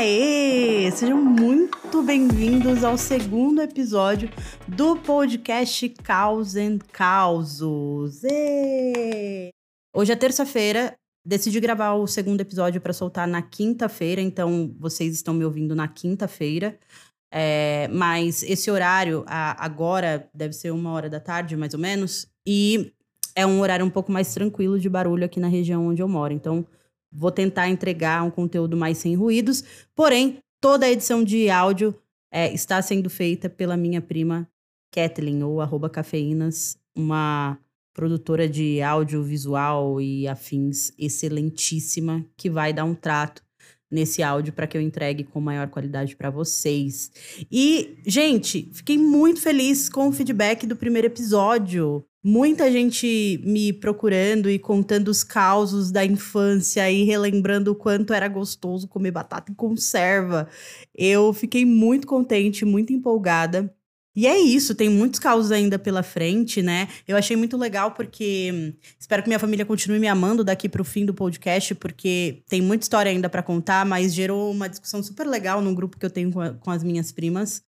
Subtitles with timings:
[0.00, 0.90] Aê!
[0.92, 4.30] Sejam muito bem-vindos ao segundo episódio
[4.66, 8.24] do podcast Caos and Causos.
[8.24, 9.50] Ê!
[9.94, 15.34] Hoje é terça-feira, decidi gravar o segundo episódio para soltar na quinta-feira, então vocês estão
[15.34, 16.78] me ouvindo na quinta-feira.
[17.30, 22.26] É, mas esse horário, a, agora, deve ser uma hora da tarde, mais ou menos,
[22.48, 22.90] e
[23.36, 26.32] é um horário um pouco mais tranquilo de barulho aqui na região onde eu moro.
[26.32, 26.66] Então,
[27.12, 29.64] vou tentar entregar um conteúdo mais sem ruídos.
[29.94, 31.94] Porém, toda a edição de áudio
[32.32, 34.48] é, está sendo feita pela minha prima
[34.92, 37.58] Kathleen, ou arroba cafeínas, uma
[37.94, 43.42] produtora de audiovisual e afins excelentíssima, que vai dar um trato
[43.90, 47.10] nesse áudio para que eu entregue com maior qualidade para vocês.
[47.50, 52.04] E, gente, fiquei muito feliz com o feedback do primeiro episódio.
[52.22, 58.28] Muita gente me procurando e contando os causos da infância e relembrando o quanto era
[58.28, 60.46] gostoso comer batata em conserva.
[60.94, 63.74] Eu fiquei muito contente, muito empolgada.
[64.14, 66.88] E é isso, tem muitos causos ainda pela frente, né?
[67.06, 70.82] Eu achei muito legal porque hum, espero que minha família continue me amando daqui para
[70.82, 75.00] o fim do podcast, porque tem muita história ainda para contar, mas gerou uma discussão
[75.00, 77.62] super legal num grupo que eu tenho com, a, com as minhas primas.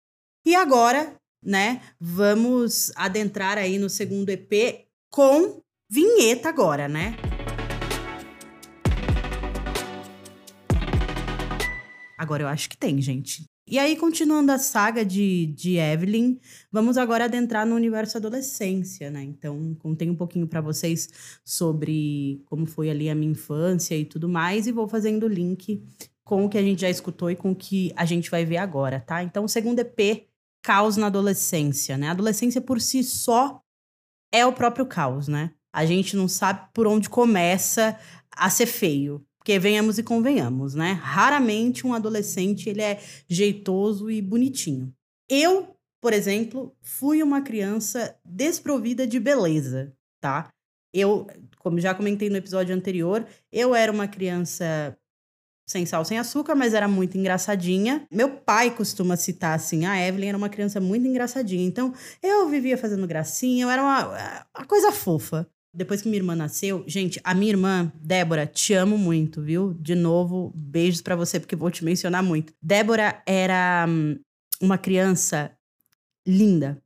[0.46, 5.60] E agora, né, vamos adentrar aí no segundo EP com
[5.90, 7.16] vinheta agora, né?
[12.16, 13.49] Agora eu acho que tem, gente.
[13.70, 16.40] E aí, continuando a saga de, de Evelyn,
[16.72, 19.22] vamos agora adentrar no universo adolescência, né?
[19.22, 21.08] Então, contei um pouquinho para vocês
[21.44, 25.84] sobre como foi ali a minha infância e tudo mais, e vou fazendo o link
[26.24, 28.56] com o que a gente já escutou e com o que a gente vai ver
[28.56, 29.22] agora, tá?
[29.22, 30.26] Então, o segundo EP,
[30.60, 32.08] Caos na Adolescência, né?
[32.08, 33.62] A adolescência por si só
[34.32, 35.52] é o próprio caos, né?
[35.72, 37.96] A gente não sabe por onde começa
[38.32, 39.24] a ser feio.
[39.40, 40.92] Porque venhamos e convenhamos, né?
[40.92, 44.94] Raramente um adolescente ele é jeitoso e bonitinho.
[45.28, 50.50] Eu, por exemplo, fui uma criança desprovida de beleza, tá?
[50.92, 51.26] Eu,
[51.58, 54.94] como já comentei no episódio anterior, eu era uma criança
[55.66, 58.06] sem sal, sem açúcar, mas era muito engraçadinha.
[58.12, 61.64] Meu pai costuma citar assim: a Evelyn era uma criança muito engraçadinha.
[61.64, 65.48] Então, eu vivia fazendo gracinha, eu era uma, uma coisa fofa.
[65.72, 69.72] Depois que minha irmã nasceu, gente, a minha irmã, Débora, te amo muito, viu?
[69.74, 72.52] De novo, beijos para você, porque vou te mencionar muito.
[72.60, 74.18] Débora era hum,
[74.60, 75.56] uma criança
[76.26, 76.82] linda.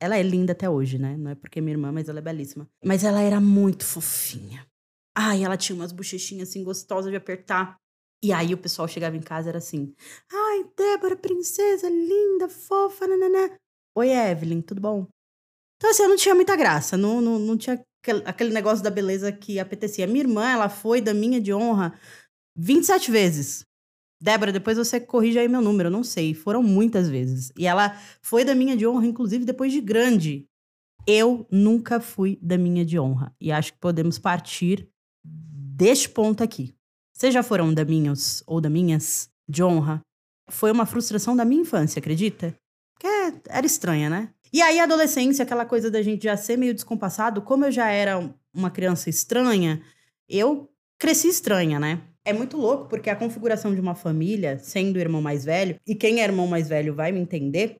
[0.00, 1.16] Ela é linda até hoje, né?
[1.16, 2.68] Não é porque é minha irmã, mas ela é belíssima.
[2.84, 4.64] Mas ela era muito fofinha.
[5.16, 7.76] Ai, ela tinha umas bochechinhas assim gostosas de apertar.
[8.22, 9.92] E aí o pessoal chegava em casa era assim:
[10.32, 13.56] Ai, Débora, princesa, linda, fofa, nananã.
[13.96, 15.08] Oi, Evelyn, tudo bom?
[15.76, 17.84] Então, assim, eu não tinha muita graça, não, não, não tinha
[18.24, 20.06] aquele negócio da beleza que apetecia.
[20.06, 21.94] Minha irmã, ela foi da minha de honra
[22.56, 23.64] 27 vezes.
[24.20, 26.34] Débora, depois você corrige aí meu número, eu não sei.
[26.34, 27.52] Foram muitas vezes.
[27.56, 30.46] E ela foi da minha de honra, inclusive, depois de grande.
[31.06, 33.32] Eu nunca fui da minha de honra.
[33.40, 34.88] E acho que podemos partir
[35.24, 36.74] deste ponto aqui.
[37.14, 40.00] Vocês já foram da minhas ou da minhas de honra?
[40.50, 42.56] Foi uma frustração da minha infância, acredita?
[42.94, 43.06] Porque
[43.48, 44.34] era estranha, né?
[44.52, 48.18] E aí, adolescência, aquela coisa da gente já ser meio descompassado, como eu já era
[48.52, 49.82] uma criança estranha,
[50.28, 52.00] eu cresci estranha, né?
[52.24, 55.94] É muito louco, porque a configuração de uma família, sendo o irmão mais velho, e
[55.94, 57.76] quem é irmão mais velho vai me entender,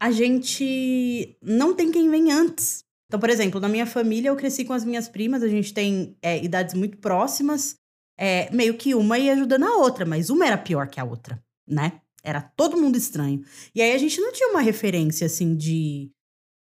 [0.00, 2.84] a gente não tem quem vem antes.
[3.06, 6.16] Então, por exemplo, na minha família, eu cresci com as minhas primas, a gente tem
[6.20, 7.76] é, idades muito próximas,
[8.18, 11.40] é, meio que uma ia ajudando a outra, mas uma era pior que a outra,
[11.64, 12.01] né?
[12.22, 13.44] Era todo mundo estranho.
[13.74, 16.10] E aí a gente não tinha uma referência assim de,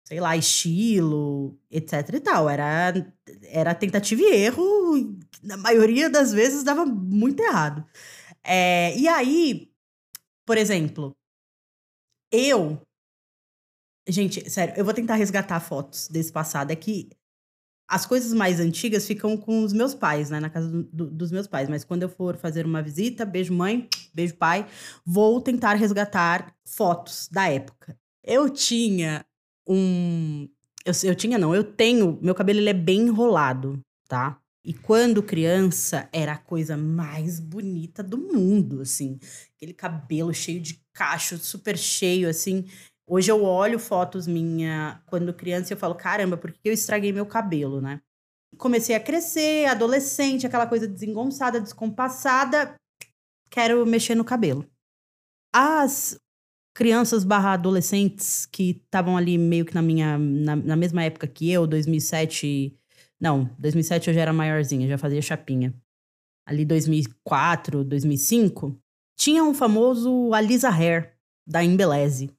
[0.04, 2.50] sei lá, estilo, etc e tal.
[2.50, 2.94] Era,
[3.44, 7.86] era tentativa e erro, e na maioria das vezes dava muito errado.
[8.44, 9.72] É, e aí,
[10.46, 11.16] por exemplo,
[12.32, 12.82] eu.
[14.08, 16.72] Gente, sério, eu vou tentar resgatar fotos desse passado.
[16.72, 17.10] É que
[17.88, 20.40] as coisas mais antigas ficam com os meus pais, né?
[20.40, 21.70] Na casa do, do, dos meus pais.
[21.70, 24.68] Mas quando eu for fazer uma visita, beijo mãe, beijo pai,
[25.06, 27.98] vou tentar resgatar fotos da época.
[28.24, 29.26] Eu tinha
[29.68, 30.48] um.
[30.84, 32.20] Eu, eu tinha, não, eu tenho.
[32.22, 34.40] Meu cabelo ele é bem enrolado, tá?
[34.64, 39.20] E quando criança, era a coisa mais bonita do mundo, assim.
[39.56, 42.66] Aquele cabelo cheio de cacho, super cheio, assim.
[43.08, 47.14] Hoje eu olho fotos minha quando criança e eu falo, caramba, por que eu estraguei
[47.14, 48.02] meu cabelo, né?
[48.58, 52.76] Comecei a crescer, adolescente, aquela coisa desengonçada, descompassada,
[53.50, 54.66] quero mexer no cabelo.
[55.54, 56.20] As
[56.74, 61.50] crianças barra adolescentes que estavam ali meio que na minha, na, na mesma época que
[61.52, 62.78] eu, 2007,
[63.20, 65.74] não, 2007 eu já era maiorzinha, já fazia chapinha.
[66.46, 68.78] ali 2004, 2005,
[69.18, 71.16] tinha um famoso Alisa Hair,
[71.48, 72.30] da Embeleze.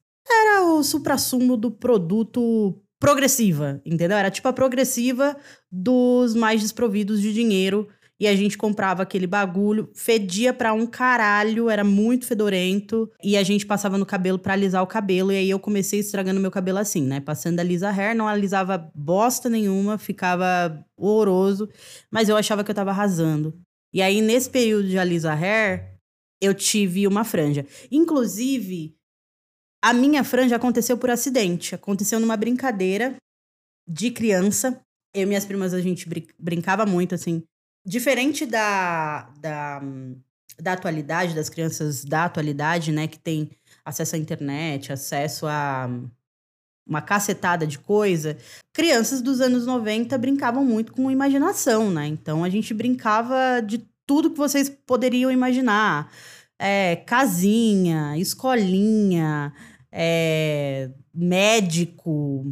[0.77, 4.15] O supra-sumo do produto progressiva, entendeu?
[4.15, 5.35] Era tipo a progressiva
[5.71, 7.87] dos mais desprovidos de dinheiro.
[8.19, 13.09] E a gente comprava aquele bagulho, fedia pra um caralho, era muito fedorento.
[13.23, 15.31] E a gente passava no cabelo pra alisar o cabelo.
[15.31, 17.19] E aí eu comecei estragando meu cabelo assim, né?
[17.19, 21.69] Passando a Lisa Hair, não alisava bosta nenhuma, ficava horroroso.
[22.11, 23.53] Mas eu achava que eu tava arrasando.
[23.93, 25.97] E aí, nesse período de Alisa Hair,
[26.41, 27.65] eu tive uma franja.
[27.91, 28.96] Inclusive,
[29.81, 31.75] a minha franja aconteceu por acidente.
[31.75, 33.15] Aconteceu numa brincadeira
[33.87, 34.81] de criança.
[35.13, 36.07] Eu e minhas primas, a gente
[36.37, 37.43] brincava muito, assim.
[37.85, 39.81] Diferente da, da,
[40.59, 43.07] da atualidade, das crianças da atualidade, né?
[43.07, 43.49] Que tem
[43.85, 45.89] acesso à internet, acesso a
[46.87, 48.37] uma cacetada de coisa.
[48.73, 52.07] Crianças dos anos 90 brincavam muito com imaginação, né?
[52.07, 56.09] Então a gente brincava de tudo que vocês poderiam imaginar
[56.59, 59.53] é, casinha, escolinha,
[59.91, 62.45] é, médico,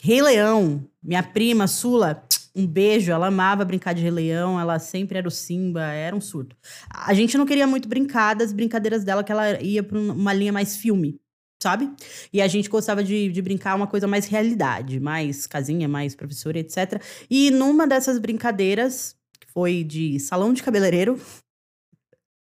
[0.00, 0.84] Rei Leão.
[1.02, 3.10] Minha prima, Sula, um beijo.
[3.10, 6.56] Ela amava brincar de Rei Leão, ela sempre era o Simba, era um surto.
[6.90, 10.52] A gente não queria muito brincar das brincadeiras dela, que ela ia pra uma linha
[10.52, 11.20] mais filme,
[11.62, 11.90] sabe?
[12.32, 16.58] E a gente gostava de, de brincar uma coisa mais realidade, mais casinha, mais professora,
[16.58, 17.02] etc.
[17.30, 21.18] E numa dessas brincadeiras, que foi de salão de cabeleireiro,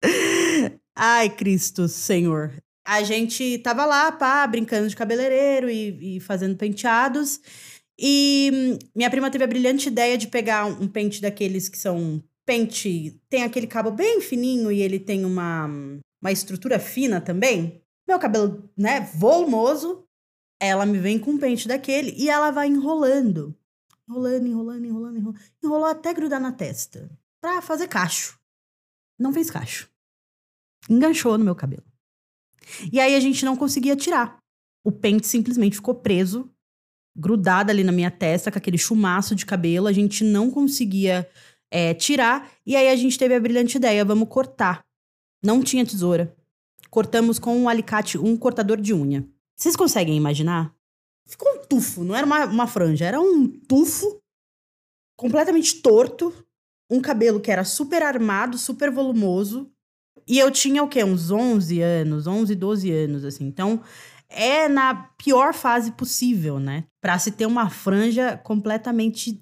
[0.96, 2.52] Ai, Cristo Senhor.
[2.88, 7.42] A gente tava lá, pá, brincando de cabeleireiro e, e fazendo penteados.
[8.00, 13.20] E minha prima teve a brilhante ideia de pegar um pente daqueles que são pente.
[13.30, 15.68] Tem aquele cabo bem fininho e ele tem uma,
[16.22, 17.82] uma estrutura fina também.
[18.08, 20.04] Meu cabelo, né, volumoso.
[20.60, 23.56] Ela me vem com um pente daquele e ela vai enrolando.
[24.10, 25.40] Enrolando, enrolando, enrolando, enrolando.
[25.64, 27.12] Enrolou até grudar na testa.
[27.42, 28.40] Pra fazer cacho.
[29.20, 29.90] Não fez cacho
[30.90, 31.84] enganchou no meu cabelo.
[32.92, 34.38] E aí a gente não conseguia tirar.
[34.84, 36.50] O pente simplesmente ficou preso,
[37.16, 39.88] grudado ali na minha testa, com aquele chumaço de cabelo.
[39.88, 41.28] A gente não conseguia
[41.72, 42.52] é, tirar.
[42.66, 44.86] E aí a gente teve a brilhante ideia: vamos cortar.
[45.44, 46.36] Não tinha tesoura.
[46.90, 49.28] Cortamos com um alicate, um cortador de unha.
[49.56, 50.74] Vocês conseguem imaginar?
[51.26, 54.22] Ficou um tufo, não era uma, uma franja, era um tufo
[55.18, 56.34] completamente torto,
[56.90, 59.70] um cabelo que era super armado, super volumoso,
[60.28, 61.04] e eu tinha o quê?
[61.04, 63.46] Uns 11 anos, 11, 12 anos, assim.
[63.46, 63.82] Então,
[64.30, 66.86] é na pior fase possível, né?
[67.02, 69.40] Pra se ter uma franja completamente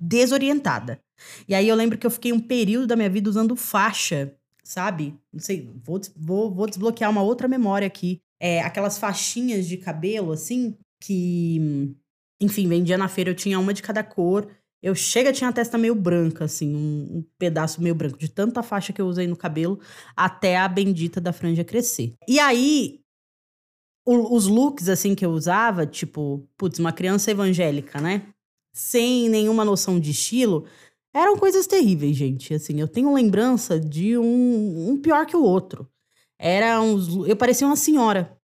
[0.00, 1.00] desorientada.
[1.46, 4.34] E aí eu lembro que eu fiquei um período da minha vida usando faixa,
[4.64, 5.14] sabe?
[5.32, 8.20] Não sei, vou, vou, vou desbloquear uma outra memória aqui.
[8.40, 11.94] É, aquelas faixinhas de cabelo, assim, que,
[12.40, 14.48] enfim, vendia na feira, eu tinha uma de cada cor.
[14.82, 18.62] Eu chega, tinha a testa meio branca, assim, um, um, pedaço meio branco, de tanta
[18.64, 19.78] faixa que eu usei no cabelo,
[20.16, 22.14] até a bendita da franja crescer.
[22.26, 23.00] E aí,
[24.04, 28.26] o, os looks, assim, que eu usava, tipo, putz, uma criança evangélica, né?
[28.74, 30.66] Sem nenhuma noção de estilo,
[31.14, 32.52] eram coisas terríveis, gente.
[32.52, 35.88] Assim, eu tenho lembrança de um, um pior que o outro.
[36.38, 37.08] Era uns.
[37.28, 38.36] Eu parecia uma senhora,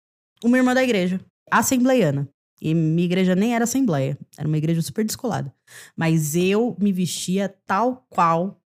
[0.44, 1.18] uma irmã da igreja,
[1.50, 2.28] assembleiana.
[2.60, 5.52] E minha igreja nem era assembleia, era uma igreja super descolada.
[5.94, 8.60] Mas eu me vestia tal qual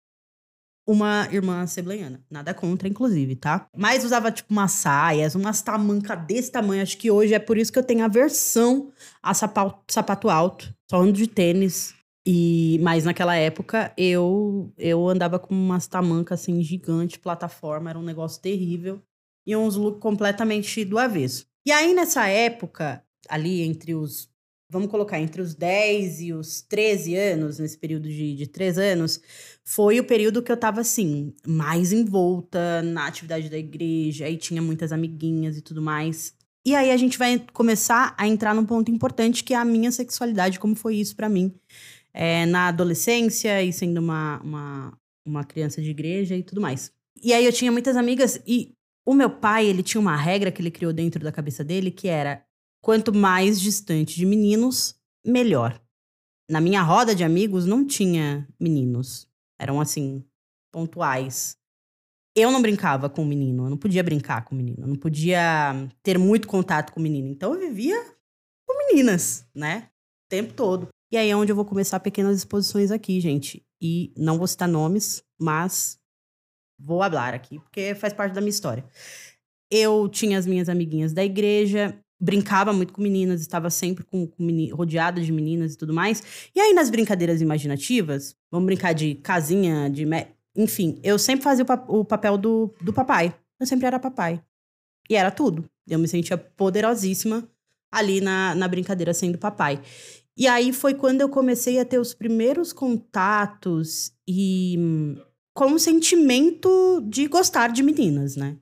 [0.86, 2.20] uma irmã assembleiana.
[2.30, 3.68] Nada contra, inclusive, tá?
[3.76, 6.82] Mas usava, tipo, umas saias, umas tamancas desse tamanho.
[6.82, 10.72] Acho que hoje é por isso que eu tenho aversão a sapato, sapato alto.
[10.88, 11.94] Só ando de tênis.
[12.28, 18.02] E, mas naquela época eu eu andava com umas tamancas assim gigante, plataforma, era um
[18.02, 19.00] negócio terrível
[19.46, 21.46] e uns looks completamente do avesso.
[21.64, 24.28] E aí nessa época ali entre os.
[24.68, 29.20] Vamos colocar entre os 10 e os 13 anos, nesse período de, de 3 anos,
[29.64, 34.60] foi o período que eu tava assim, mais envolta na atividade da igreja, aí tinha
[34.60, 36.34] muitas amiguinhas e tudo mais.
[36.66, 39.92] E aí a gente vai começar a entrar num ponto importante que é a minha
[39.92, 41.54] sexualidade, como foi isso para mim
[42.16, 46.90] é, na adolescência e sendo uma, uma, uma criança de igreja e tudo mais.
[47.22, 48.72] E aí eu tinha muitas amigas e
[49.04, 52.08] o meu pai, ele tinha uma regra que ele criou dentro da cabeça dele que
[52.08, 52.42] era
[52.86, 54.94] Quanto mais distante de meninos,
[55.26, 55.82] melhor.
[56.48, 59.28] Na minha roda de amigos não tinha meninos.
[59.58, 60.24] Eram assim,
[60.70, 61.58] pontuais.
[62.36, 64.94] Eu não brincava com o menino, eu não podia brincar com o menino, eu não
[64.94, 67.26] podia ter muito contato com o menino.
[67.26, 68.00] Então eu vivia
[68.64, 69.90] com meninas, né?
[70.24, 70.86] O tempo todo.
[71.10, 73.66] E aí é onde eu vou começar pequenas exposições aqui, gente.
[73.82, 75.98] E não vou citar nomes, mas
[76.78, 78.88] vou falar aqui, porque faz parte da minha história.
[79.68, 84.68] Eu tinha as minhas amiguinhas da igreja, brincava muito com meninas, estava sempre com, com
[84.74, 86.50] rodeada de meninas e tudo mais.
[86.54, 90.06] E aí, nas brincadeiras imaginativas, vamos brincar de casinha, de.
[90.56, 93.34] enfim, eu sempre fazia o, o papel do, do papai.
[93.60, 94.42] Eu sempre era papai.
[95.08, 95.64] E era tudo.
[95.86, 97.48] Eu me sentia poderosíssima
[97.92, 99.80] ali na, na brincadeira sendo papai.
[100.36, 104.76] E aí foi quando eu comecei a ter os primeiros contatos e
[105.54, 108.58] com o sentimento de gostar de meninas, né?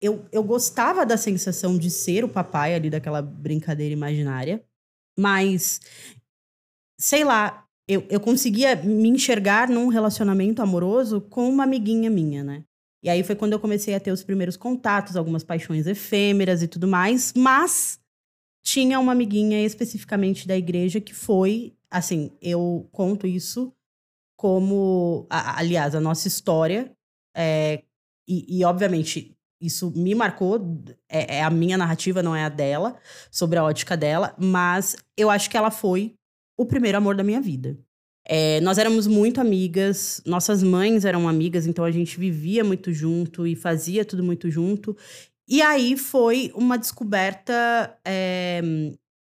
[0.00, 4.64] Eu, eu gostava da sensação de ser o papai ali daquela brincadeira imaginária,
[5.18, 5.80] mas
[6.98, 12.64] sei lá, eu, eu conseguia me enxergar num relacionamento amoroso com uma amiguinha minha, né?
[13.02, 16.68] E aí foi quando eu comecei a ter os primeiros contatos, algumas paixões efêmeras e
[16.68, 18.00] tudo mais, mas
[18.62, 23.70] tinha uma amiguinha especificamente da igreja que foi, assim, eu conto isso
[24.38, 26.90] como, aliás, a nossa história,
[27.36, 27.82] é,
[28.26, 30.60] e, e, obviamente isso me marcou,
[31.08, 32.96] é, é, a minha narrativa, não é a dela,
[33.30, 36.14] sobre a ótica dela, mas eu acho que ela foi
[36.58, 37.76] o primeiro amor da minha vida.
[38.26, 43.46] É, nós éramos muito amigas, nossas mães eram amigas, então a gente vivia muito junto
[43.46, 44.96] e fazia tudo muito junto.
[45.46, 48.62] E aí foi uma descoberta é,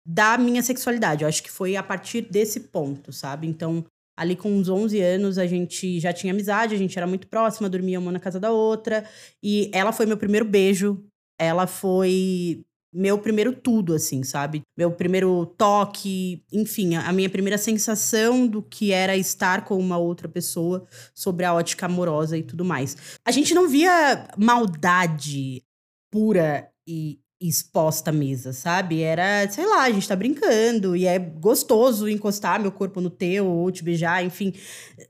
[0.06, 1.24] da minha sexualidade.
[1.24, 3.48] Eu acho que foi a partir desse ponto, sabe?
[3.48, 3.84] Então,
[4.16, 7.68] ali com uns 11 anos, a gente já tinha amizade, a gente era muito próxima,
[7.68, 9.04] dormia uma na casa da outra.
[9.42, 11.04] E ela foi meu primeiro beijo.
[11.38, 14.62] Ela foi meu primeiro tudo, assim, sabe?
[14.78, 20.28] Meu primeiro toque, enfim, a minha primeira sensação do que era estar com uma outra
[20.28, 23.18] pessoa sobre a ótica amorosa e tudo mais.
[23.26, 25.64] A gente não via maldade
[26.12, 29.02] pura e exposta à mesa, sabe?
[29.02, 33.46] Era, sei lá, a gente tá brincando e é gostoso encostar meu corpo no teu
[33.46, 34.52] ou te beijar, enfim.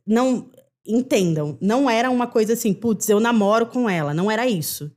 [0.06, 0.50] Não
[0.86, 4.90] entendam, não era uma coisa assim, putz, eu namoro com ela, não era isso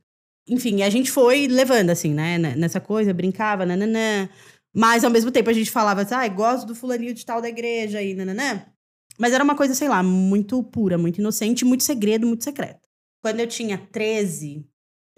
[0.48, 4.28] enfim, a gente foi levando, assim, né, nessa coisa, brincava, nananã.
[4.74, 7.48] Mas ao mesmo tempo a gente falava assim, ah, gosto do fulaninho de tal da
[7.48, 8.64] igreja e nananã.
[9.18, 12.88] Mas era uma coisa, sei lá, muito pura, muito inocente, muito segredo, muito secreto.
[13.22, 14.64] Quando eu tinha 13,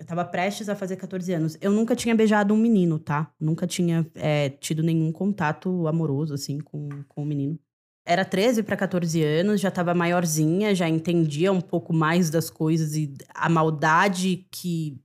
[0.01, 1.59] eu tava prestes a fazer 14 anos.
[1.61, 3.31] Eu nunca tinha beijado um menino, tá?
[3.39, 7.59] Nunca tinha é, tido nenhum contato amoroso, assim, com, com um menino.
[8.07, 12.97] Era 13 para 14 anos, já tava maiorzinha, já entendia um pouco mais das coisas
[12.97, 14.99] e a maldade que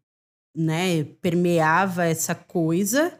[0.56, 3.20] né, permeava essa coisa.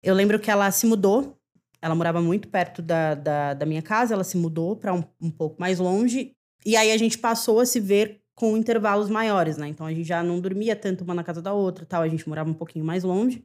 [0.00, 1.36] Eu lembro que ela se mudou,
[1.82, 5.32] ela morava muito perto da, da, da minha casa, ela se mudou para um, um
[5.32, 6.30] pouco mais longe,
[6.64, 9.66] e aí a gente passou a se ver com intervalos maiores, né?
[9.66, 12.28] Então a gente já não dormia tanto uma na casa da outra, tal, a gente
[12.28, 13.44] morava um pouquinho mais longe.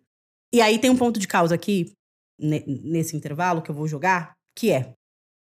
[0.53, 1.93] E aí tem um ponto de causa aqui
[2.38, 4.93] nesse intervalo que eu vou jogar, que é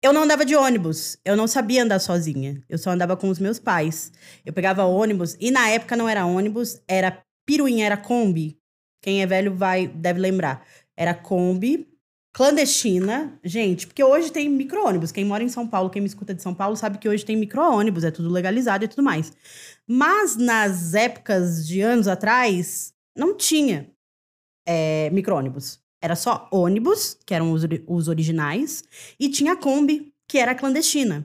[0.04, 2.62] eu não andava de ônibus, eu não sabia andar sozinha.
[2.68, 4.12] Eu só andava com os meus pais.
[4.44, 8.58] Eu pegava ônibus e na época não era ônibus, era Piruinha era Kombi.
[9.00, 10.62] Quem é velho vai deve lembrar.
[10.94, 11.88] Era Kombi,
[12.34, 13.38] clandestina.
[13.42, 15.12] Gente, porque hoje tem micro-ônibus.
[15.12, 17.36] Quem mora em São Paulo, quem me escuta de São Paulo, sabe que hoje tem
[17.36, 19.32] micro-ônibus, é tudo legalizado e tudo mais.
[19.86, 23.88] Mas nas épocas de anos atrás, não tinha
[24.66, 25.80] é, micro-ônibus.
[26.02, 28.82] Era só ônibus, que eram os, os originais,
[29.18, 31.24] e tinha Kombi, que era clandestina.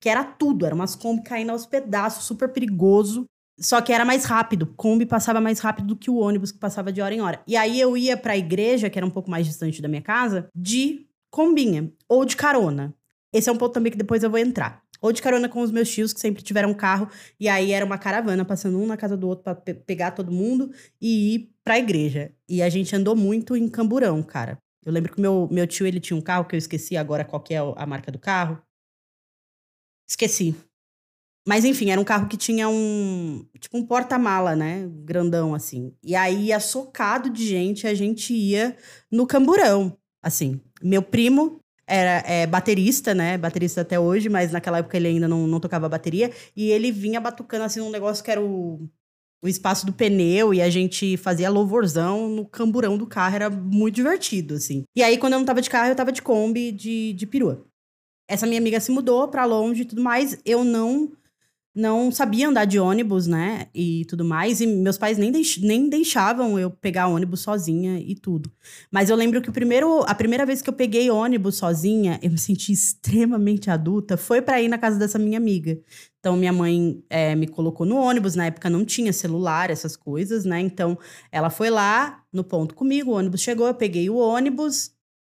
[0.00, 3.26] Que era tudo, era umas Kombi caindo aos pedaços, super perigoso.
[3.58, 4.66] Só que era mais rápido.
[4.76, 7.40] Kombi passava mais rápido do que o ônibus que passava de hora em hora.
[7.46, 10.48] E aí eu ia pra igreja, que era um pouco mais distante da minha casa,
[10.54, 12.94] de combinha ou de carona.
[13.32, 14.82] Esse é um ponto também que depois eu vou entrar.
[15.00, 17.08] Ou de carona com os meus tios, que sempre tiveram carro,
[17.38, 20.32] e aí era uma caravana passando um na casa do outro para pe pegar todo
[20.32, 20.70] mundo
[21.00, 22.32] e ir pra igreja.
[22.48, 24.58] E a gente andou muito em Camburão, cara.
[24.84, 27.42] Eu lembro que meu, meu tio ele tinha um carro que eu esqueci agora qual
[27.42, 28.62] que é a marca do carro.
[30.08, 30.54] Esqueci.
[31.46, 33.46] Mas enfim, era um carro que tinha um.
[33.60, 34.88] Tipo um porta-mala, né?
[35.04, 35.92] Grandão, assim.
[36.02, 38.76] E aí ia socado de gente, a gente ia
[39.10, 39.96] no camburão.
[40.20, 40.60] Assim.
[40.82, 43.38] Meu primo era é, baterista, né?
[43.38, 46.32] Baterista até hoje, mas naquela época ele ainda não, não tocava bateria.
[46.56, 48.80] E ele vinha batucando assim num negócio que era o,
[49.40, 53.36] o espaço do pneu e a gente fazia louvorzão no camburão do carro.
[53.36, 54.82] Era muito divertido, assim.
[54.96, 57.64] E aí, quando eu não tava de carro, eu tava de Kombi de, de perua.
[58.28, 60.36] Essa minha amiga se mudou pra longe e tudo mais.
[60.44, 61.12] Eu não
[61.76, 63.66] não sabia andar de ônibus, né?
[63.74, 64.62] E tudo mais.
[64.62, 68.50] E meus pais nem, deix nem deixavam eu pegar ônibus sozinha e tudo.
[68.90, 72.30] Mas eu lembro que o primeiro, a primeira vez que eu peguei ônibus sozinha, eu
[72.30, 75.78] me senti extremamente adulta, foi para ir na casa dessa minha amiga.
[76.18, 78.34] Então, minha mãe é, me colocou no ônibus.
[78.34, 80.58] Na época não tinha celular, essas coisas, né?
[80.60, 80.98] Então,
[81.30, 84.95] ela foi lá no ponto comigo, o ônibus chegou, eu peguei o ônibus,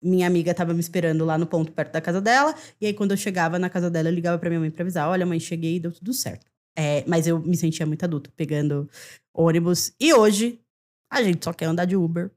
[0.07, 2.55] minha amiga estava me esperando lá no ponto perto da casa dela.
[2.81, 5.09] E aí, quando eu chegava na casa dela, eu ligava pra minha mãe pra avisar:
[5.09, 6.47] olha, mãe, cheguei e deu tudo certo.
[6.77, 8.89] É, mas eu me sentia muito adulto pegando
[9.35, 9.93] ônibus.
[9.99, 10.61] E hoje,
[11.11, 12.31] a gente só quer andar de Uber,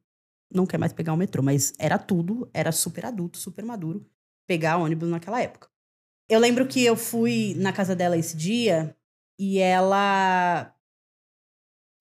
[0.53, 1.43] não quer mais pegar o metrô.
[1.43, 4.05] Mas era tudo, era super adulto, super maduro
[4.47, 5.69] pegar ônibus naquela época.
[6.27, 8.95] Eu lembro que eu fui na casa dela esse dia
[9.37, 10.73] e ela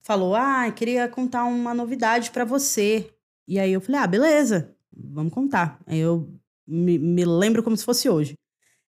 [0.01, 3.13] falou: Ah, queria contar uma novidade para você.
[3.47, 5.79] E aí eu falei: Ah, beleza, vamos contar.
[5.87, 6.29] Eu
[6.67, 8.33] me, me lembro como se fosse hoje.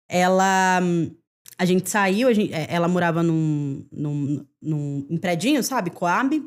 [0.07, 0.79] Ela.
[1.57, 5.91] A gente saiu, a gente, é, ela morava num, num, num, num predinho, sabe?
[5.91, 6.43] Coab.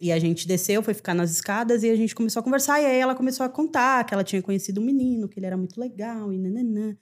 [0.00, 2.80] E a gente desceu, foi ficar nas escadas e a gente começou a conversar.
[2.80, 5.56] E aí ela começou a contar que ela tinha conhecido um menino, que ele era
[5.56, 6.96] muito legal, e nananã.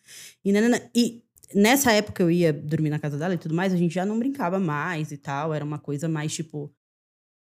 [0.45, 0.81] E, nananã.
[0.95, 1.23] e
[1.55, 4.19] nessa época eu ia dormir na casa dela e tudo mais, a gente já não
[4.19, 5.55] brincava mais e tal.
[5.55, 6.71] Era uma coisa mais tipo.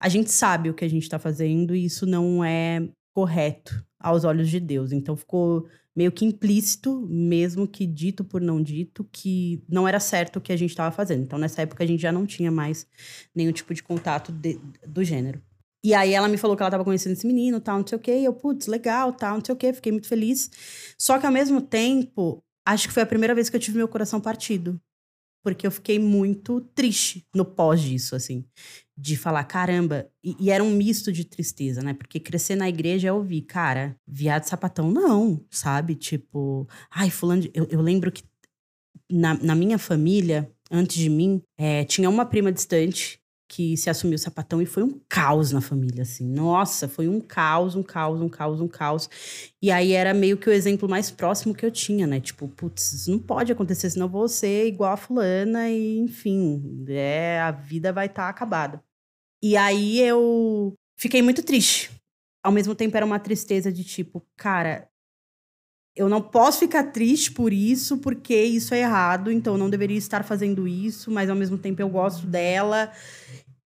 [0.02, 4.24] A gente sabe o que a gente tá fazendo e isso não é correto aos
[4.24, 4.92] olhos de Deus.
[4.92, 10.38] Então ficou meio que implícito, mesmo que dito por não dito, que não era certo
[10.38, 11.24] o que a gente estava fazendo.
[11.24, 12.88] Então, nessa época, a gente já não tinha mais
[13.36, 15.42] nenhum tipo de contato de, do gênero.
[15.84, 18.02] E aí ela me falou que ela estava conhecendo esse menino, tal, não sei o
[18.02, 18.20] quê.
[18.20, 19.74] E eu, putz, legal, tal, não sei o quê.
[19.74, 20.50] Fiquei muito feliz.
[20.98, 23.88] Só que ao mesmo tempo, acho que foi a primeira vez que eu tive meu
[23.88, 24.80] coração partido.
[25.44, 28.46] Porque eu fiquei muito triste no pós disso, assim
[29.02, 31.94] de falar, caramba, e, e, era um misto de tristeza, né?
[31.94, 35.96] Porque crescer na igreja é ouvir, cara, viado sapatão não, sabe?
[35.96, 37.52] Tipo, ai, fulano, de...
[37.54, 38.24] eu, eu lembro que
[39.10, 44.18] na, na minha família, antes de mim, é, tinha uma prima distante que se assumiu
[44.20, 46.24] sapatão e foi um caos na família, assim.
[46.24, 49.10] Nossa, foi um caos, um caos, um caos, um caos.
[49.60, 52.22] E aí era meio que o exemplo mais próximo que eu tinha, né?
[52.22, 57.40] Tipo, putz, isso não pode acontecer, senão vou ser igual a fulana e, enfim, é,
[57.42, 58.84] a vida vai estar tá acabada.
[59.42, 61.90] E aí eu fiquei muito triste.
[62.44, 64.88] Ao mesmo tempo era uma tristeza de tipo, cara,
[66.00, 69.98] eu não posso ficar triste por isso, porque isso é errado, então eu não deveria
[69.98, 72.90] estar fazendo isso, mas ao mesmo tempo eu gosto dela.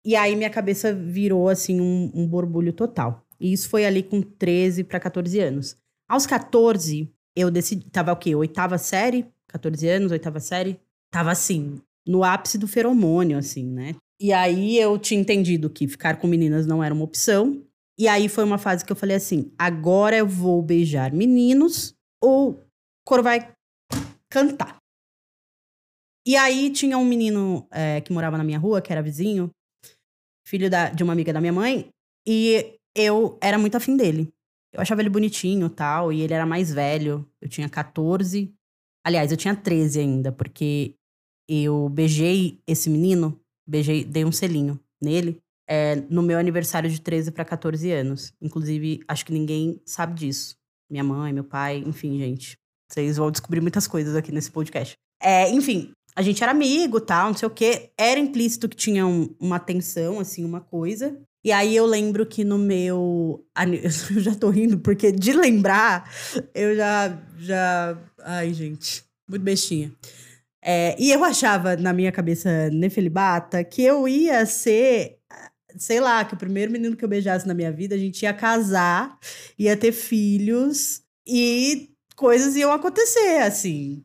[0.07, 3.27] E aí minha cabeça virou assim um, um borbulho total.
[3.41, 5.77] E isso foi ali com 13 para 14 anos.
[6.09, 7.91] Aos 14, eu decidi.
[7.91, 8.37] Tava o quê?
[8.37, 9.27] Oitava série?
[9.49, 10.79] 14 anos, oitava série?
[11.11, 13.97] Tava assim, no ápice do feromônio, assim, né?
[14.21, 17.61] E aí eu tinha entendido que ficar com meninas não era uma opção.
[17.99, 22.51] E aí foi uma fase que eu falei assim: agora eu vou beijar meninos ou
[22.51, 22.65] o
[23.05, 23.53] coro vai
[24.31, 24.77] cantar.
[26.27, 29.51] E aí tinha um menino é, que morava na minha rua, que era vizinho,
[30.47, 31.89] filho da, de uma amiga da minha mãe,
[32.27, 34.33] e eu era muito afim dele.
[34.73, 37.29] Eu achava ele bonitinho tal, e ele era mais velho.
[37.41, 38.55] Eu tinha 14.
[39.05, 40.95] Aliás, eu tinha 13 ainda, porque
[41.49, 47.31] eu beijei esse menino beijei, dei um selinho nele é, no meu aniversário de 13
[47.31, 48.33] para 14 anos.
[48.41, 50.57] Inclusive, acho que ninguém sabe disso.
[50.93, 52.59] Minha mãe, meu pai, enfim, gente.
[52.87, 54.95] Vocês vão descobrir muitas coisas aqui nesse podcast.
[55.23, 57.93] É, enfim, a gente era amigo, tal, não sei o quê.
[57.97, 61.19] Era implícito que tinha um, uma tensão, assim, uma coisa.
[61.43, 63.43] E aí eu lembro que no meu.
[64.15, 66.13] Eu já tô rindo, porque de lembrar,
[66.55, 67.19] eu já.
[67.39, 67.99] já...
[68.19, 69.03] Ai, gente.
[69.27, 69.91] Muito bestinha.
[70.63, 75.19] É, e eu achava, na minha cabeça nefelibata, que eu ia ser
[75.79, 78.33] sei lá, que o primeiro menino que eu beijasse na minha vida, a gente ia
[78.33, 79.19] casar,
[79.59, 84.05] ia ter filhos e coisas iam acontecer, assim,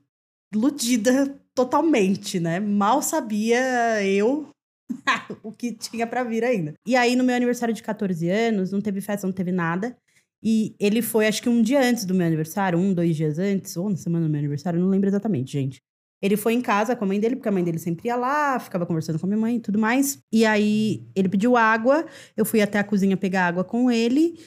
[0.54, 2.60] iludida totalmente, né?
[2.60, 4.50] Mal sabia eu
[5.44, 6.74] o que tinha para vir ainda.
[6.86, 9.98] E aí, no meu aniversário de 14 anos, não teve festa, não teve nada.
[10.42, 13.76] E ele foi, acho que um dia antes do meu aniversário, um, dois dias antes,
[13.76, 15.82] ou na semana do meu aniversário, não lembro exatamente, gente.
[16.22, 18.60] Ele foi em casa com a mãe dele, porque a mãe dele sempre ia lá,
[18.60, 20.20] ficava conversando com a minha mãe e tudo mais.
[20.32, 24.40] E aí ele pediu água, eu fui até a cozinha pegar água com ele.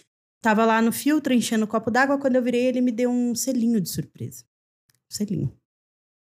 [0.43, 2.19] Tava lá no filtro, enchendo o copo d'água.
[2.19, 4.43] Quando eu virei, ele me deu um selinho de surpresa.
[5.11, 5.53] Um selinho.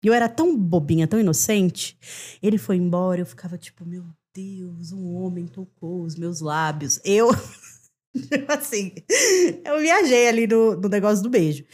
[0.02, 1.98] E eu era tão bobinha, tão inocente.
[2.42, 7.00] Ele foi embora, eu ficava tipo, meu Deus, um homem tocou os meus lábios.
[7.04, 7.28] Eu.
[8.48, 8.92] assim,
[9.64, 11.64] eu viajei ali no, no negócio do beijo.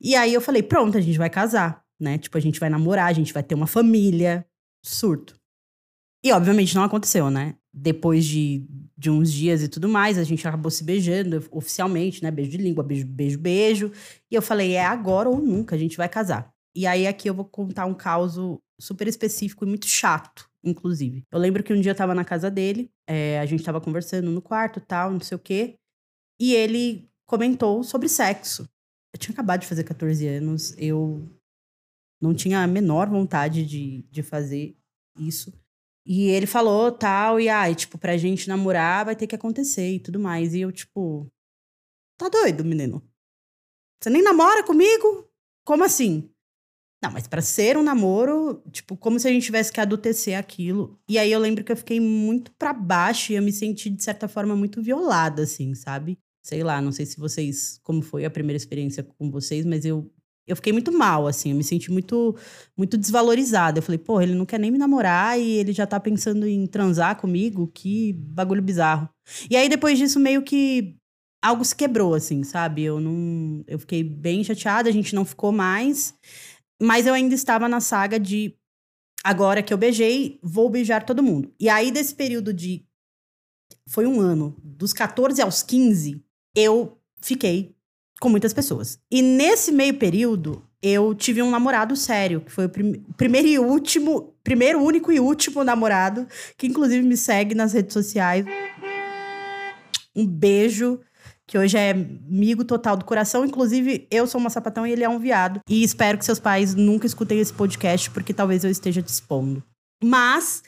[0.00, 2.18] E aí eu falei, pronto, a gente vai casar né?
[2.18, 4.46] Tipo, a gente vai namorar, a gente vai ter uma família.
[4.84, 5.34] Surto.
[6.24, 7.54] E obviamente não aconteceu, né?
[7.72, 12.30] Depois de, de uns dias e tudo mais, a gente acabou se beijando oficialmente, né?
[12.30, 13.92] Beijo de língua, beijo, beijo, beijo.
[14.30, 16.50] E eu falei, é agora ou nunca, a gente vai casar.
[16.74, 21.24] E aí aqui eu vou contar um caso super específico e muito chato, inclusive.
[21.30, 24.30] Eu lembro que um dia eu tava na casa dele, é, a gente tava conversando
[24.30, 25.76] no quarto tal, não sei o quê.
[26.40, 28.68] E ele comentou sobre sexo.
[29.14, 31.28] Eu tinha acabado de fazer 14 anos, eu
[32.24, 34.74] não tinha a menor vontade de, de fazer
[35.18, 35.52] isso.
[36.06, 40.00] E ele falou tal, e ai, tipo, pra gente namorar vai ter que acontecer e
[40.00, 40.54] tudo mais.
[40.54, 41.30] E eu, tipo,
[42.18, 43.06] tá doido, menino?
[44.02, 45.28] Você nem namora comigo?
[45.66, 46.30] Como assim?
[47.02, 50.98] Não, mas para ser um namoro, tipo, como se a gente tivesse que adultecer aquilo.
[51.06, 54.02] E aí eu lembro que eu fiquei muito para baixo e eu me senti, de
[54.02, 56.18] certa forma, muito violada, assim, sabe?
[56.42, 60.10] Sei lá, não sei se vocês, como foi a primeira experiência com vocês, mas eu
[60.46, 62.36] eu fiquei muito mal, assim, eu me senti muito,
[62.76, 63.78] muito desvalorizada.
[63.78, 66.66] Eu falei, pô, ele não quer nem me namorar e ele já tá pensando em
[66.66, 69.08] transar comigo, que bagulho bizarro.
[69.50, 70.96] E aí, depois disso, meio que
[71.42, 72.82] algo se quebrou, assim, sabe?
[72.82, 73.64] Eu não.
[73.66, 76.14] Eu fiquei bem chateada, a gente não ficou mais.
[76.80, 78.54] Mas eu ainda estava na saga de
[79.22, 81.54] agora que eu beijei, vou beijar todo mundo.
[81.58, 82.84] E aí, desse período de.
[83.86, 86.22] Foi um ano, dos 14 aos 15,
[86.54, 87.73] eu fiquei
[88.24, 88.98] com muitas pessoas.
[89.10, 93.58] E nesse meio período, eu tive um namorado sério, que foi o prim primeiro e
[93.58, 98.46] último, primeiro, único e último namorado, que inclusive me segue nas redes sociais.
[100.16, 101.00] Um beijo,
[101.46, 103.44] que hoje é amigo total do coração.
[103.44, 105.60] Inclusive, eu sou uma sapatão e ele é um viado.
[105.68, 109.62] E espero que seus pais nunca escutem esse podcast, porque talvez eu esteja dispondo.
[110.02, 110.62] Mas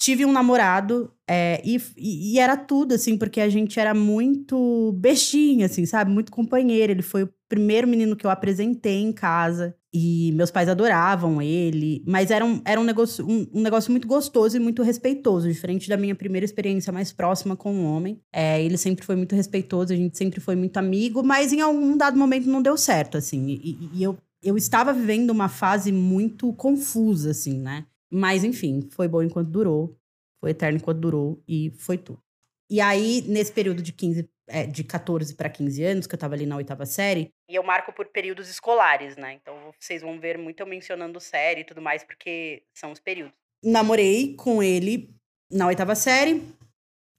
[0.00, 5.66] tive um namorado é, e, e, era tudo, assim, porque a gente era muito bestinha,
[5.66, 6.10] assim, sabe?
[6.10, 6.90] Muito companheiro.
[6.90, 9.76] Ele foi o primeiro menino que eu apresentei em casa.
[9.92, 12.02] E meus pais adoravam ele.
[12.06, 15.48] Mas era um, era um, negócio, um, um negócio muito gostoso e muito respeitoso.
[15.48, 18.18] Diferente da minha primeira experiência mais próxima com um homem.
[18.32, 21.22] É, ele sempre foi muito respeitoso, a gente sempre foi muito amigo.
[21.22, 23.46] Mas em algum dado momento não deu certo, assim.
[23.48, 27.84] E, e eu, eu estava vivendo uma fase muito confusa, assim, né?
[28.10, 29.96] Mas, enfim, foi bom enquanto durou,
[30.40, 32.20] foi eterno enquanto durou e foi tudo.
[32.68, 36.34] E aí, nesse período de 15, é, de 14 para 15 anos, que eu tava
[36.34, 39.34] ali na oitava série, e eu marco por períodos escolares, né?
[39.34, 43.34] Então vocês vão ver muito eu mencionando série e tudo mais, porque são os períodos.
[43.62, 45.12] Namorei com ele
[45.50, 46.40] na oitava série,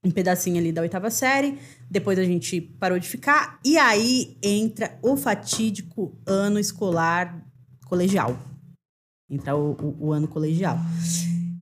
[0.02, 1.58] um pedacinho ali da oitava série.
[1.90, 3.60] Depois a gente parou de ficar.
[3.62, 7.46] E aí entra o fatídico ano escolar
[7.86, 8.51] colegial
[9.32, 10.78] entrar o, o, o ano colegial.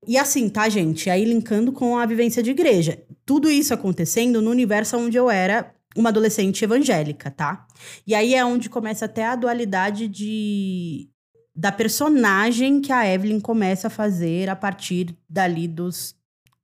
[0.06, 1.08] E assim, tá, gente?
[1.08, 3.00] Aí linkando com a vivência de igreja.
[3.24, 7.66] Tudo isso acontecendo no universo onde eu era uma adolescente evangélica, tá?
[8.06, 11.08] E aí é onde começa até a dualidade de
[11.54, 16.16] da personagem que a Evelyn começa a fazer a partir dali dos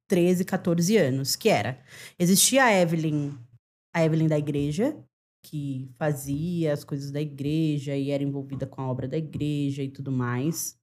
[0.09, 1.79] 13, 14 anos, que era
[2.19, 3.33] existia a Evelyn,
[3.93, 4.97] a Evelyn da igreja,
[5.43, 9.89] que fazia as coisas da igreja e era envolvida com a obra da igreja e
[9.89, 10.76] tudo mais.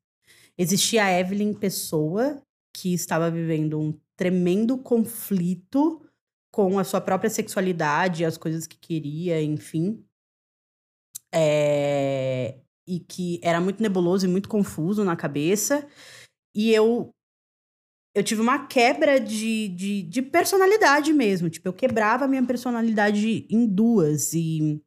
[0.57, 2.41] Existia a Evelyn Pessoa,
[2.75, 6.01] que estava vivendo um tremendo conflito
[6.51, 10.03] com a sua própria sexualidade, as coisas que queria, enfim.
[11.33, 12.59] É...
[12.87, 15.87] E que era muito nebuloso e muito confuso na cabeça.
[16.53, 17.09] E eu
[18.15, 21.49] eu tive uma quebra de, de, de personalidade mesmo.
[21.49, 24.33] Tipo, eu quebrava a minha personalidade em duas.
[24.33, 24.79] E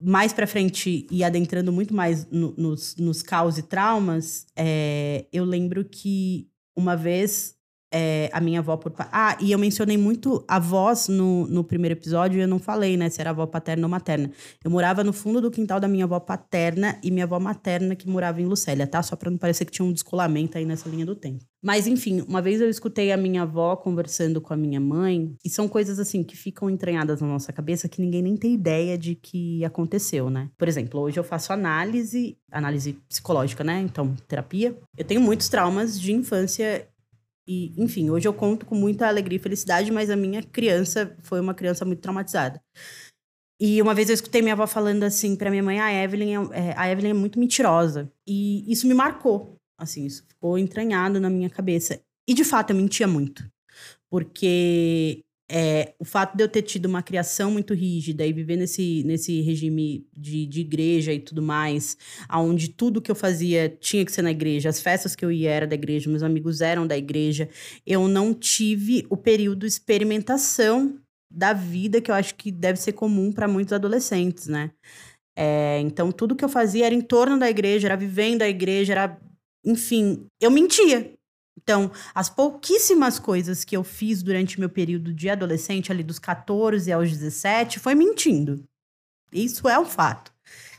[0.00, 5.44] mais para frente e adentrando muito mais no, nos, nos caos e traumas, é, eu
[5.44, 7.55] lembro que uma vez
[7.92, 8.92] é, a minha avó por.
[8.98, 13.08] Ah, e eu mencionei muito avós no, no primeiro episódio e eu não falei, né,
[13.08, 14.30] se era avó paterna ou materna.
[14.64, 18.08] Eu morava no fundo do quintal da minha avó paterna e minha avó materna que
[18.08, 19.02] morava em Lucélia, tá?
[19.02, 21.44] Só pra não parecer que tinha um descolamento aí nessa linha do tempo.
[21.62, 25.50] Mas enfim, uma vez eu escutei a minha avó conversando com a minha mãe, e
[25.50, 29.14] são coisas assim que ficam entranhadas na nossa cabeça que ninguém nem tem ideia de
[29.14, 30.48] que aconteceu, né?
[30.56, 33.80] Por exemplo, hoje eu faço análise, análise psicológica, né?
[33.80, 34.76] Então, terapia.
[34.96, 36.86] Eu tenho muitos traumas de infância
[37.46, 41.40] e, enfim, hoje eu conto com muita alegria e felicidade, mas a minha criança foi
[41.40, 42.60] uma criança muito traumatizada.
[43.60, 46.68] E uma vez eu escutei minha avó falando assim para minha mãe, a Evelyn é,
[46.68, 48.12] é, a Evelyn é muito mentirosa.
[48.26, 52.00] E isso me marcou, assim, isso ficou entranhado na minha cabeça.
[52.28, 53.48] E de fato eu mentia muito.
[54.10, 59.02] Porque é, o fato de eu ter tido uma criação muito rígida e viver nesse,
[59.04, 61.96] nesse regime de, de igreja e tudo mais,
[62.32, 65.50] onde tudo que eu fazia tinha que ser na igreja, as festas que eu ia
[65.50, 67.48] era da igreja, meus amigos eram da igreja,
[67.86, 70.98] eu não tive o período experimentação
[71.30, 74.70] da vida que eu acho que deve ser comum para muitos adolescentes, né?
[75.36, 78.92] É, então, tudo que eu fazia era em torno da igreja, era vivendo a igreja,
[78.94, 79.20] era.
[79.64, 81.12] Enfim, eu mentia.
[81.56, 86.92] Então, as pouquíssimas coisas que eu fiz durante meu período de adolescente, ali dos 14
[86.92, 88.62] aos 17, foi mentindo.
[89.32, 90.32] Isso é um fato.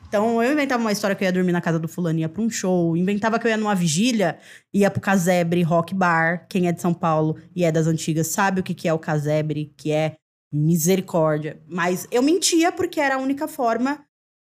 [0.08, 2.42] Então, eu inventava uma história que eu ia dormir na casa do fulano, ia pra
[2.42, 4.40] um show, inventava que eu ia numa vigília,
[4.74, 6.46] ia pro Casebre Rock Bar.
[6.48, 9.00] Quem é de São Paulo e é das antigas sabe o que, que é o
[9.00, 10.16] Casebre, que é
[10.52, 11.62] misericórdia.
[11.68, 14.06] Mas eu mentia porque era a única forma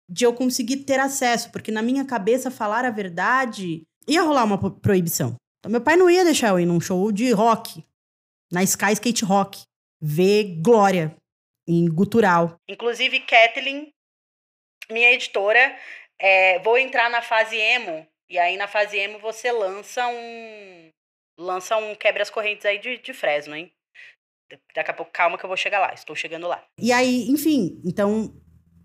[0.09, 4.71] de eu conseguir ter acesso, porque na minha cabeça falar a verdade ia rolar uma
[4.71, 5.37] proibição.
[5.66, 7.85] Então, meu pai não ia deixar eu ir num show de rock,
[8.52, 9.62] na Sky Skate Rock,
[10.00, 11.16] ver Glória
[11.66, 12.55] em gutural.
[12.68, 13.88] Inclusive, Kathleen,
[14.88, 15.76] minha editora,
[16.20, 20.88] é, vou entrar na fase emo, e aí na fase emo você lança um.
[21.37, 23.72] Lança um quebra as correntes aí de, de Fresno, hein?
[24.72, 26.64] Daqui a pouco, calma que eu vou chegar lá, estou chegando lá.
[26.79, 28.33] E aí, enfim, então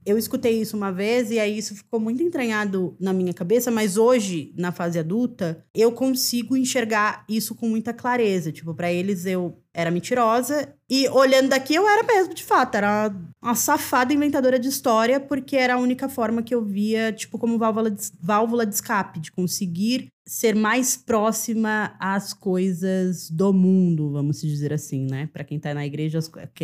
[0.06, 3.98] eu escutei isso uma vez e aí isso ficou muito entranhado na minha cabeça, mas
[3.98, 8.52] hoje, na fase adulta, eu consigo enxergar isso com muita clareza.
[8.52, 13.16] Tipo, para eles eu era mentirosa e olhando daqui eu era mesmo, de fato, era
[13.42, 17.58] uma safada inventadora de história, porque era a única forma que eu via, tipo, como
[17.58, 24.42] válvula de, válvula de escape, de conseguir ser mais próxima às coisas do mundo, vamos
[24.42, 25.30] dizer assim, né?
[25.32, 26.20] Para quem tá na igreja,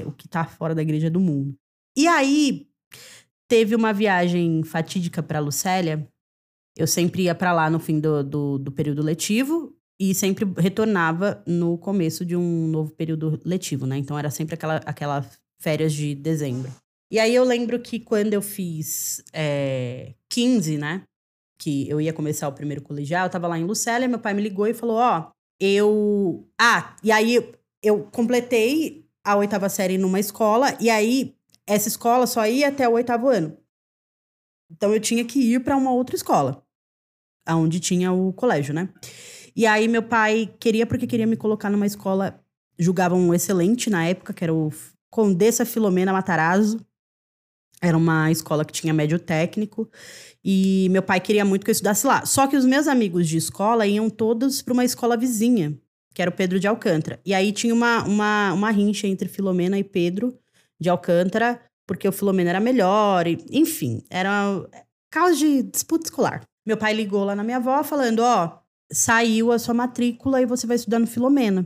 [0.06, 1.56] o que tá fora da igreja é do mundo.
[1.98, 2.68] E aí,
[3.48, 6.08] teve uma viagem fatídica para Lucélia.
[6.78, 11.44] Eu sempre ia para lá no fim do, do, do, período letivo e sempre retornava
[11.48, 13.98] no começo de um novo período letivo, né?
[13.98, 15.28] Então era sempre aquela, aquela
[15.60, 16.72] férias de dezembro.
[17.12, 21.04] E aí eu lembro que quando eu fiz é, 15, né?
[21.60, 24.42] Que eu ia começar o primeiro colegial, eu tava lá em Lucélia, meu pai me
[24.44, 26.48] ligou e falou: Ó, oh, eu.
[26.60, 31.37] Ah, e aí eu completei a oitava série numa escola, e aí
[31.68, 33.58] essa escola só ia até o oitavo ano.
[34.72, 36.66] Então eu tinha que ir para uma outra escola,
[37.46, 38.90] aonde tinha o colégio, né?
[39.56, 42.40] E aí meu pai queria porque queria me colocar numa escola,
[42.80, 44.72] julgavam excelente na época, que era o
[45.10, 46.80] Condessa Filomena Matarazzo.
[47.82, 49.90] Era uma escola que tinha médio técnico
[50.44, 52.26] e meu pai queria muito que eu estudasse lá.
[52.26, 55.78] Só que os meus amigos de escola iam todos para uma escola vizinha,
[56.14, 57.20] que era o Pedro de Alcântara.
[57.26, 60.38] E aí tinha uma, uma, uma rincha entre Filomena e Pedro,
[60.80, 64.68] de Alcântara, porque o Filomeno era melhor, e, enfim, era
[65.12, 66.44] causa de disputa escolar.
[66.66, 68.60] Meu pai ligou lá na minha avó falando: Ó, oh,
[68.92, 71.66] saiu a sua matrícula e você vai estudar no Filomena.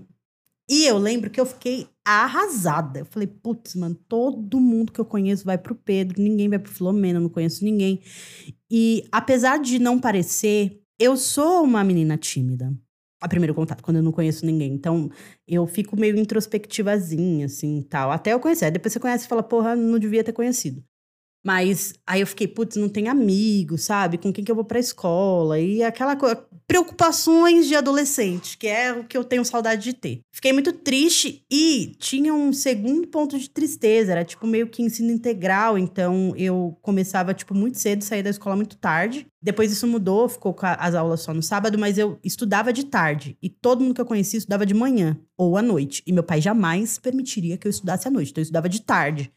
[0.69, 2.99] E eu lembro que eu fiquei arrasada.
[2.99, 6.71] Eu falei, putz, mano, todo mundo que eu conheço vai pro Pedro, ninguém vai pro
[6.71, 8.01] Filomena, eu não conheço ninguém.
[8.69, 12.73] E apesar de não parecer, eu sou uma menina tímida
[13.21, 14.73] a primeiro contato, quando eu não conheço ninguém.
[14.73, 15.09] Então,
[15.47, 18.11] eu fico meio introspectivazinha, assim, tal.
[18.11, 18.65] Até eu conhecer.
[18.65, 20.83] Aí depois você conhece e fala, porra, não devia ter conhecido.
[21.43, 24.17] Mas aí eu fiquei, putz, não tem amigo, sabe?
[24.17, 25.59] Com quem que eu vou pra escola?
[25.59, 26.45] E aquela coisa.
[26.67, 30.21] Preocupações de adolescente, que é o que eu tenho saudade de ter.
[30.33, 34.13] Fiquei muito triste e tinha um segundo ponto de tristeza.
[34.13, 35.77] Era tipo meio que ensino integral.
[35.77, 39.27] Então eu começava, tipo, muito cedo, saía da escola muito tarde.
[39.41, 43.37] Depois isso mudou, ficou com as aulas só no sábado, mas eu estudava de tarde.
[43.41, 46.01] E todo mundo que eu conhecia estudava de manhã ou à noite.
[46.07, 48.31] E meu pai jamais permitiria que eu estudasse à noite.
[48.31, 49.33] Então eu estudava de tarde.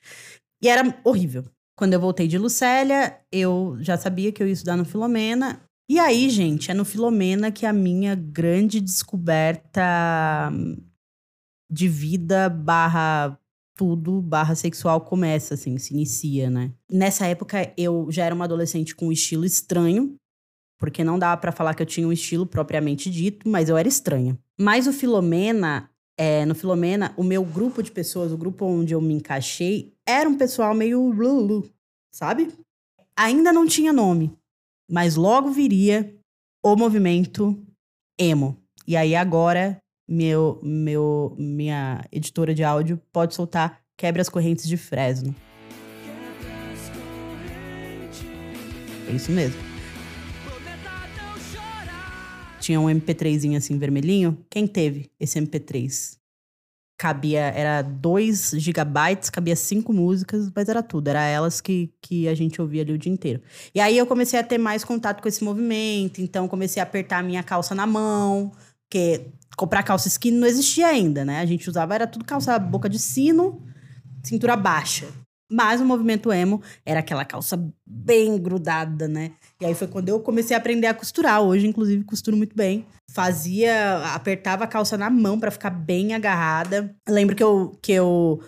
[0.63, 1.45] E era horrível.
[1.77, 5.61] Quando eu voltei de Lucélia, eu já sabia que eu ia estudar no Filomena.
[5.89, 10.53] E aí, gente, é no Filomena que a minha grande descoberta
[11.71, 13.39] de vida barra
[13.77, 16.73] tudo, barra sexual começa, assim, se inicia, né?
[16.91, 20.15] Nessa época, eu já era uma adolescente com um estilo estranho,
[20.79, 23.89] porque não dava para falar que eu tinha um estilo propriamente dito, mas eu era
[23.89, 24.39] estranha.
[24.59, 29.01] Mas o Filomena, é, no Filomena, o meu grupo de pessoas, o grupo onde eu
[29.01, 31.69] me encaixei, era um pessoal meio lulu,
[32.13, 32.53] sabe?
[33.17, 34.37] Ainda não tinha nome,
[34.91, 36.15] mas logo viria
[36.65, 37.61] o movimento
[38.19, 38.57] emo.
[38.87, 44.77] E aí agora meu meu minha editora de áudio pode soltar Quebra as correntes de
[44.77, 45.35] Fresno.
[49.09, 49.74] É isso mesmo.
[52.65, 54.39] Tinha um MP3zinho assim vermelhinho.
[54.49, 56.17] Quem teve esse MP3?
[56.97, 62.35] cabia, era 2 gigabytes, cabia cinco músicas, mas era tudo, era elas que, que a
[62.35, 63.43] gente ouvia ali o dia inteiro.
[63.75, 67.19] E aí eu comecei a ter mais contato com esse movimento, então comecei a apertar
[67.19, 68.53] a minha calça na mão,
[68.85, 71.41] porque comprar calça skinny não existia ainda, né?
[71.41, 73.61] A gente usava, era tudo calça boca de sino,
[74.23, 75.07] cintura baixa.
[75.51, 79.33] Mas o movimento emo era aquela calça bem grudada, né?
[79.61, 81.41] E aí foi quando eu comecei a aprender a costurar.
[81.43, 82.87] Hoje, inclusive, costuro muito bem.
[83.11, 86.95] Fazia, apertava a calça na mão para ficar bem agarrada.
[87.09, 88.43] Lembro que eu, que eu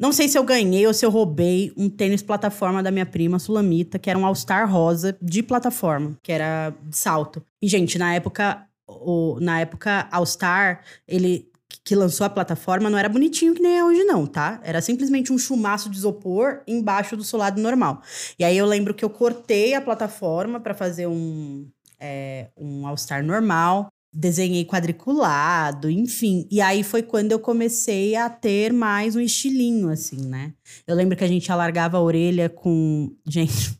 [0.00, 3.38] não sei se eu ganhei ou se eu roubei um tênis plataforma da minha prima
[3.38, 7.44] Sulamita, que era um All-Star rosa de plataforma, que era de salto.
[7.60, 11.49] E, gente, na época, o, na época, All-Star, ele
[11.84, 14.60] que lançou a plataforma não era bonitinho que nem é hoje, não, tá?
[14.62, 18.02] Era simplesmente um chumaço de isopor embaixo do solado normal.
[18.38, 23.24] E aí eu lembro que eu cortei a plataforma para fazer um, é, um All-Star
[23.24, 26.46] normal, desenhei quadriculado, enfim.
[26.50, 30.52] E aí foi quando eu comecei a ter mais um estilinho, assim, né?
[30.86, 33.14] Eu lembro que a gente alargava a orelha com.
[33.28, 33.78] Gente,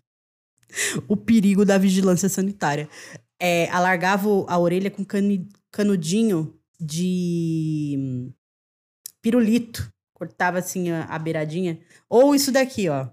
[1.09, 2.89] o perigo da vigilância sanitária.
[3.43, 5.03] É, alargava a orelha com
[5.73, 8.33] canudinho de
[9.23, 9.93] pirulito.
[10.15, 11.81] Cortava assim a, a beiradinha.
[12.09, 13.09] Ou isso daqui, ó.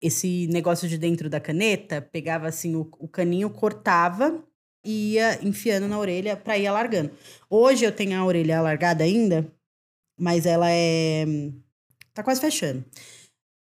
[0.00, 4.44] Esse negócio de dentro da caneta, pegava assim o, o caninho, cortava
[4.84, 7.10] e ia enfiando na orelha para ir alargando.
[7.50, 9.50] Hoje eu tenho a orelha alargada ainda,
[10.18, 11.26] mas ela é.
[12.14, 12.84] tá quase fechando.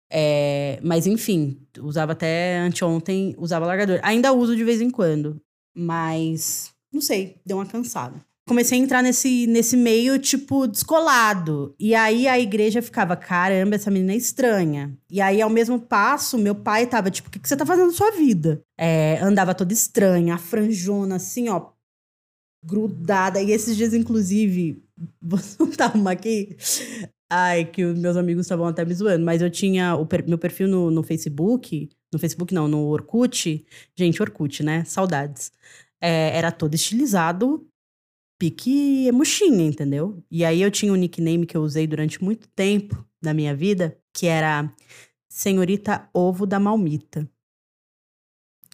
[0.10, 4.00] É, mas enfim, usava até anteontem, usava largador.
[4.04, 5.42] Ainda uso de vez em quando,
[5.76, 8.27] mas não sei, deu uma cansada.
[8.48, 11.76] Comecei a entrar nesse, nesse meio, tipo, descolado.
[11.78, 14.98] E aí a igreja ficava, caramba, essa menina é estranha.
[15.12, 17.88] E aí, ao mesmo passo, meu pai tava, tipo, o que, que você tá fazendo
[17.88, 18.64] na sua vida?
[18.78, 21.72] É, andava toda estranha, a franjona, assim, ó,
[22.64, 23.42] grudada.
[23.42, 24.82] E esses dias, inclusive,
[25.22, 26.56] vou soltar uma aqui.
[27.30, 30.70] Ai, que os meus amigos estavam até me zoando, mas eu tinha o meu perfil
[30.70, 33.66] no, no Facebook, no Facebook não, no Orkut.
[33.94, 34.86] Gente, Orkut, né?
[34.86, 35.52] Saudades.
[36.00, 37.68] É, era todo estilizado,
[38.38, 40.24] pique emuxinha, entendeu?
[40.30, 43.98] E aí eu tinha um nickname que eu usei durante muito tempo da minha vida,
[44.14, 44.74] que era
[45.30, 47.30] Senhorita Ovo da Malmita.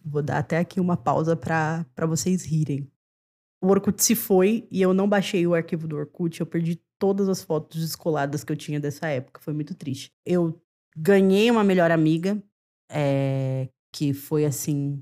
[0.06, 2.92] Vou dar até aqui uma pausa para vocês rirem.
[3.62, 7.30] O Orkut se foi e eu não baixei o arquivo do Orkut, eu perdi todas
[7.30, 9.40] as fotos descoladas que eu tinha dessa época.
[9.42, 10.12] Foi muito triste.
[10.26, 10.62] Eu
[10.96, 12.42] ganhei uma melhor amiga,
[12.90, 15.02] é, que foi assim.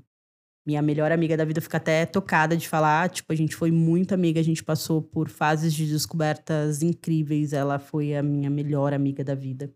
[0.66, 3.10] Minha melhor amiga da vida fica até tocada de falar.
[3.10, 7.52] Tipo, a gente foi muito amiga, a gente passou por fases de descobertas incríveis.
[7.52, 9.72] Ela foi a minha melhor amiga da vida.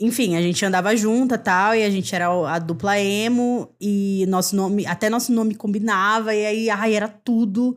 [0.00, 4.56] Enfim, a gente andava junta tal, e a gente era a dupla emo, e nosso
[4.56, 7.76] nome, até nosso nome combinava, e aí, ai, era tudo.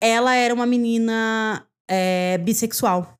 [0.00, 3.15] Ela era uma menina é, bissexual.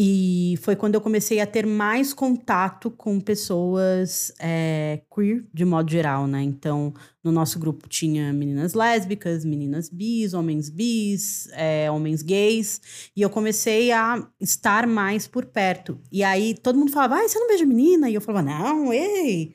[0.00, 5.90] E foi quando eu comecei a ter mais contato com pessoas é, queer, de modo
[5.90, 6.40] geral, né?
[6.40, 12.80] Então, no nosso grupo tinha meninas lésbicas, meninas bis, homens bis, é, homens gays.
[13.16, 15.98] E eu comecei a estar mais por perto.
[16.12, 18.08] E aí todo mundo falava, ah, você não beija menina?
[18.08, 19.52] E eu falava, não, ei,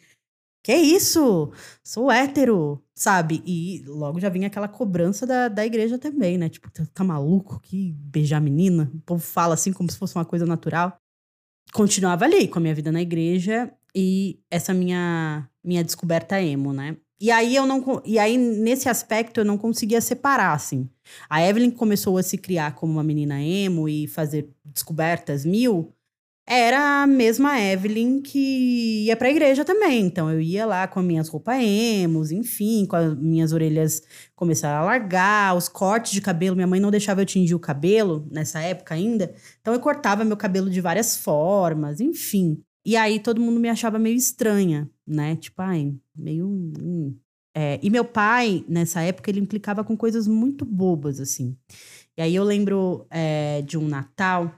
[0.63, 1.51] que isso?
[1.83, 3.43] Sou hétero, sabe?
[3.45, 6.47] E logo já vinha aquela cobrança da, da igreja também, né?
[6.47, 8.89] Tipo, tá, tá maluco que beijar menina?
[8.95, 10.97] O povo fala assim como se fosse uma coisa natural.
[11.73, 16.95] Continuava ali com a minha vida na igreja e essa minha minha descoberta emo, né?
[17.19, 20.89] E aí eu não e aí nesse aspecto eu não conseguia separar assim.
[21.29, 25.93] A Evelyn começou a se criar como uma menina emo e fazer descobertas mil
[26.45, 30.05] era a mesma Evelyn que ia pra igreja também.
[30.05, 34.01] Então eu ia lá com as minhas roupas emos, enfim, com as minhas orelhas
[34.35, 36.55] começaram a largar, os cortes de cabelo.
[36.55, 39.33] Minha mãe não deixava eu tingir o cabelo nessa época ainda.
[39.61, 42.61] Então eu cortava meu cabelo de várias formas, enfim.
[42.85, 45.37] E aí todo mundo me achava meio estranha, né?
[45.37, 46.47] Tipo, ai, meio.
[46.47, 47.15] Hum.
[47.55, 51.55] É, e meu pai, nessa época, ele implicava com coisas muito bobas, assim.
[52.17, 54.51] E aí eu lembro é, de um Natal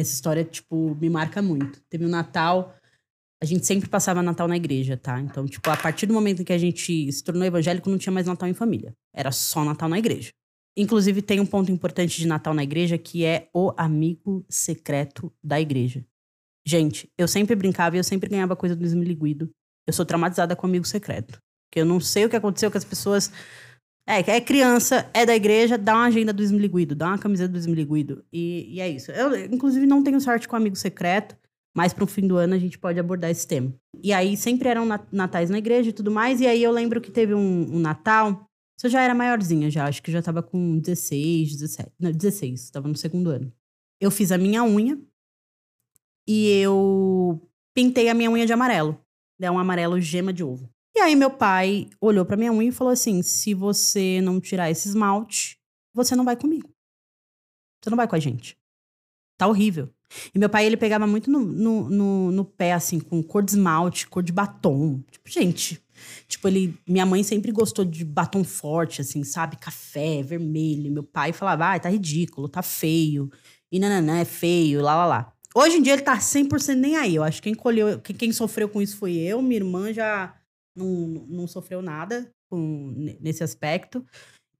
[0.00, 1.80] essa história, tipo, me marca muito.
[1.88, 2.74] Teve um Natal,
[3.42, 5.20] a gente sempre passava Natal na igreja, tá?
[5.20, 8.26] Então, tipo, a partir do momento que a gente se tornou evangélico, não tinha mais
[8.26, 8.94] Natal em família.
[9.14, 10.30] Era só Natal na igreja.
[10.76, 15.60] Inclusive, tem um ponto importante de Natal na igreja que é o amigo secreto da
[15.60, 16.04] igreja.
[16.66, 19.50] Gente, eu sempre brincava e eu sempre ganhava coisa do Esmiliguido.
[19.86, 21.40] Eu sou traumatizada com amigo secreto.
[21.68, 23.32] Porque eu não sei o que aconteceu com as pessoas
[24.06, 27.58] é, é criança, é da igreja, dá uma agenda do esmiliguido, dá uma camiseta do
[27.58, 28.24] esmiliguido.
[28.32, 29.10] E, e é isso.
[29.10, 31.36] Eu, inclusive, não tenho sorte com amigo secreto,
[31.76, 33.74] mas pro fim do ano a gente pode abordar esse tema.
[34.02, 36.40] E aí sempre eram natais na igreja e tudo mais.
[36.40, 38.48] E aí eu lembro que teve um, um Natal.
[38.78, 39.86] Isso já era maiorzinha, já.
[39.86, 41.92] Acho que já tava com 16, 17.
[41.98, 43.52] Não, 16, tava no segundo ano.
[44.00, 44.98] Eu fiz a minha unha
[46.28, 47.42] e eu
[47.74, 48.98] pintei a minha unha de amarelo.
[49.40, 50.70] É um amarelo gema de ovo.
[50.96, 54.70] E aí meu pai olhou para minha unha e falou assim: se você não tirar
[54.70, 55.58] esse esmalte,
[55.92, 56.72] você não vai comigo.
[57.84, 58.56] Você não vai com a gente.
[59.36, 59.90] Tá horrível.
[60.34, 63.50] E meu pai, ele pegava muito no, no, no, no pé, assim, com cor de
[63.50, 65.02] esmalte, cor de batom.
[65.10, 65.84] Tipo, gente.
[66.26, 66.74] Tipo, ele.
[66.88, 69.58] Minha mãe sempre gostou de batom forte, assim, sabe?
[69.58, 70.90] Café, vermelho.
[70.90, 73.30] Meu pai falava, ah, tá ridículo, tá feio.
[73.70, 75.32] E não é feio, lá, lá, lá.
[75.54, 77.16] Hoje em dia ele tá 100% nem aí.
[77.16, 79.42] Eu acho que quem colheu, quem sofreu com isso foi eu.
[79.42, 80.34] Minha irmã já
[80.76, 80.86] não,
[81.26, 84.04] não sofreu nada com, nesse aspecto.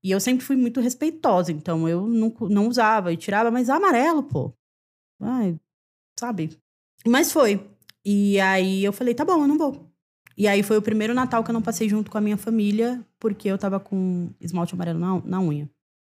[0.03, 4.23] E eu sempre fui muito respeitosa, então eu não, não usava e tirava, mas amarelo,
[4.23, 4.53] pô.
[5.21, 5.59] Ai,
[6.19, 6.57] sabe?
[7.07, 7.69] Mas foi.
[8.05, 9.91] E aí eu falei, tá bom, eu não vou.
[10.37, 13.05] E aí foi o primeiro Natal que eu não passei junto com a minha família,
[13.19, 15.69] porque eu tava com esmalte amarelo na, na unha.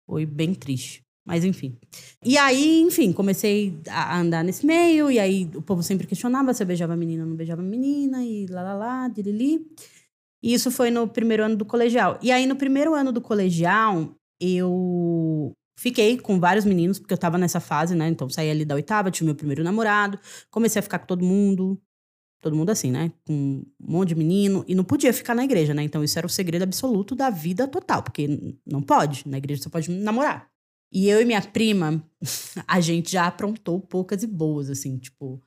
[0.05, 1.03] Foi bem triste.
[1.25, 1.77] Mas enfim.
[2.23, 6.63] E aí, enfim, comecei a andar nesse meio, e aí o povo sempre questionava se
[6.63, 9.65] eu beijava menina ou não beijava menina, e lá lá lá, dilili.
[10.43, 12.17] E isso foi no primeiro ano do colegial.
[12.21, 17.37] E aí, no primeiro ano do colegial, eu fiquei com vários meninos, porque eu tava
[17.37, 18.07] nessa fase, né?
[18.07, 20.19] Então, saí ali da oitava, tinha meu primeiro namorado,
[20.49, 21.79] comecei a ficar com todo mundo.
[22.41, 23.11] Todo mundo assim, né?
[23.23, 24.65] Com um monte de menino.
[24.67, 25.83] E não podia ficar na igreja, né?
[25.83, 29.27] Então, isso era o segredo absoluto da vida total, porque não pode.
[29.27, 30.50] Na igreja você pode namorar.
[30.91, 32.03] E eu e minha prima,
[32.67, 35.41] a gente já aprontou poucas e boas, assim, tipo.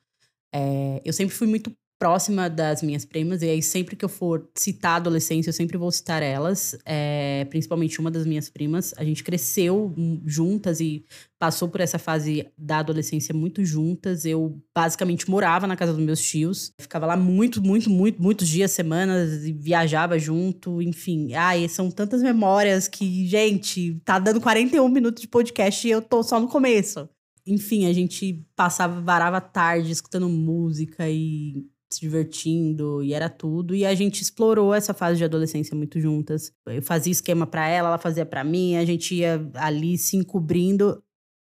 [0.55, 4.49] É, eu sempre fui muito próxima das minhas primas, e aí sempre que eu for
[4.55, 8.93] citar adolescência, eu sempre vou citar elas, é, principalmente uma das minhas primas.
[8.97, 11.05] A gente cresceu juntas e
[11.39, 14.25] passou por essa fase da adolescência muito juntas.
[14.25, 18.71] Eu basicamente morava na casa dos meus tios, ficava lá muito, muito, muito, muitos dias,
[18.73, 21.35] semanas, e viajava junto, enfim.
[21.35, 26.23] Ai, são tantas memórias que, gente, tá dando 41 minutos de podcast e eu tô
[26.23, 27.09] só no começo
[27.47, 33.75] enfim, a gente passava, varava tarde escutando música e se divertindo e era tudo.
[33.75, 36.53] E a gente explorou essa fase de adolescência muito juntas.
[36.67, 41.03] Eu fazia esquema para ela, ela fazia para mim, a gente ia ali se encobrindo.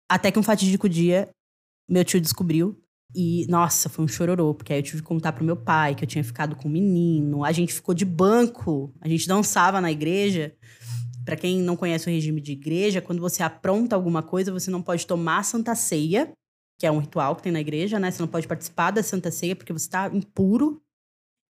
[0.09, 1.29] Até que um fatídico dia,
[1.89, 2.81] meu tio descobriu.
[3.15, 6.03] E, nossa, foi um chororô, porque aí eu tive que contar pro meu pai que
[6.03, 7.43] eu tinha ficado com um menino.
[7.43, 10.53] A gente ficou de banco, a gente dançava na igreja.
[11.25, 14.81] Para quem não conhece o regime de igreja, quando você apronta alguma coisa, você não
[14.81, 16.31] pode tomar santa ceia
[16.79, 18.09] que é um ritual que tem na igreja, né?
[18.09, 20.81] Você não pode participar da Santa Ceia porque você está impuro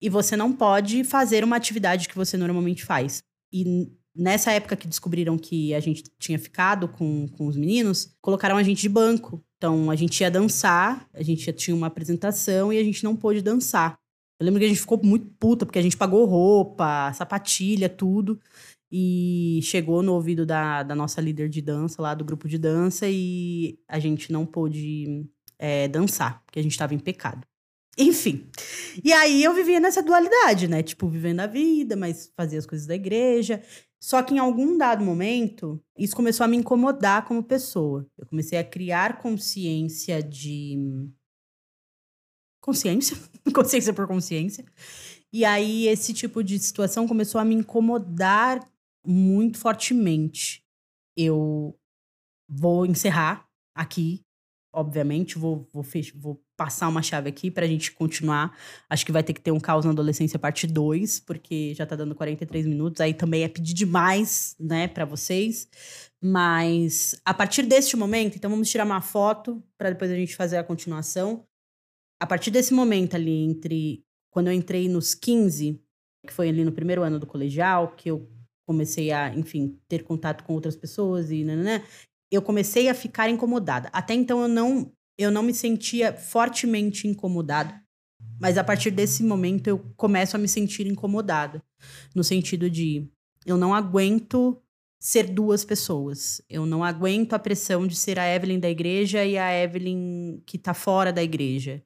[0.01, 3.21] e você não pode fazer uma atividade que você normalmente faz.
[3.53, 8.57] E nessa época que descobriram que a gente tinha ficado com, com os meninos, colocaram
[8.57, 9.43] a gente de banco.
[9.57, 13.41] Então a gente ia dançar, a gente tinha uma apresentação e a gente não pôde
[13.41, 13.99] dançar.
[14.39, 18.39] Eu lembro que a gente ficou muito puta, porque a gente pagou roupa, sapatilha, tudo.
[18.91, 23.05] E chegou no ouvido da, da nossa líder de dança, lá do grupo de dança,
[23.07, 25.25] e a gente não pôde
[25.59, 27.45] é, dançar, porque a gente estava em pecado.
[27.97, 28.47] Enfim.
[29.03, 30.81] E aí eu vivia nessa dualidade, né?
[30.81, 33.61] Tipo, vivendo a vida, mas fazia as coisas da igreja.
[34.01, 38.07] Só que em algum dado momento, isso começou a me incomodar como pessoa.
[38.17, 40.77] Eu comecei a criar consciência de.
[42.61, 43.17] Consciência?
[43.53, 44.63] consciência por consciência.
[45.33, 48.65] E aí esse tipo de situação começou a me incomodar
[49.09, 50.63] muito fortemente.
[51.17, 51.75] Eu
[52.47, 54.21] vou encerrar aqui,
[54.71, 55.83] obviamente, vou, vou,
[56.15, 58.55] vou passar uma chave aqui pra gente continuar.
[58.87, 61.95] Acho que vai ter que ter um caos na adolescência parte 2, porque já tá
[61.95, 65.67] dando 43 minutos, aí também é pedir demais, né, para vocês.
[66.21, 70.57] Mas a partir deste momento, então vamos tirar uma foto para depois a gente fazer
[70.57, 71.43] a continuação.
[72.21, 75.81] A partir desse momento ali entre quando eu entrei nos 15,
[76.27, 78.29] que foi ali no primeiro ano do colegial, que eu
[78.69, 81.43] comecei a, enfim, ter contato com outras pessoas e
[82.31, 83.89] eu comecei a ficar incomodada.
[83.91, 87.83] Até então eu não eu não me sentia fortemente incomodada,
[88.39, 91.63] mas a partir desse momento eu começo a me sentir incomodada,
[92.15, 93.09] no sentido de
[93.43, 94.61] eu não aguento
[95.01, 96.39] ser duas pessoas.
[96.47, 100.59] Eu não aguento a pressão de ser a Evelyn da igreja e a Evelyn que
[100.59, 101.83] tá fora da igreja.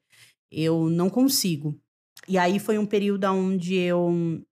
[0.52, 1.80] Eu não consigo.
[2.28, 4.44] E aí foi um período onde eu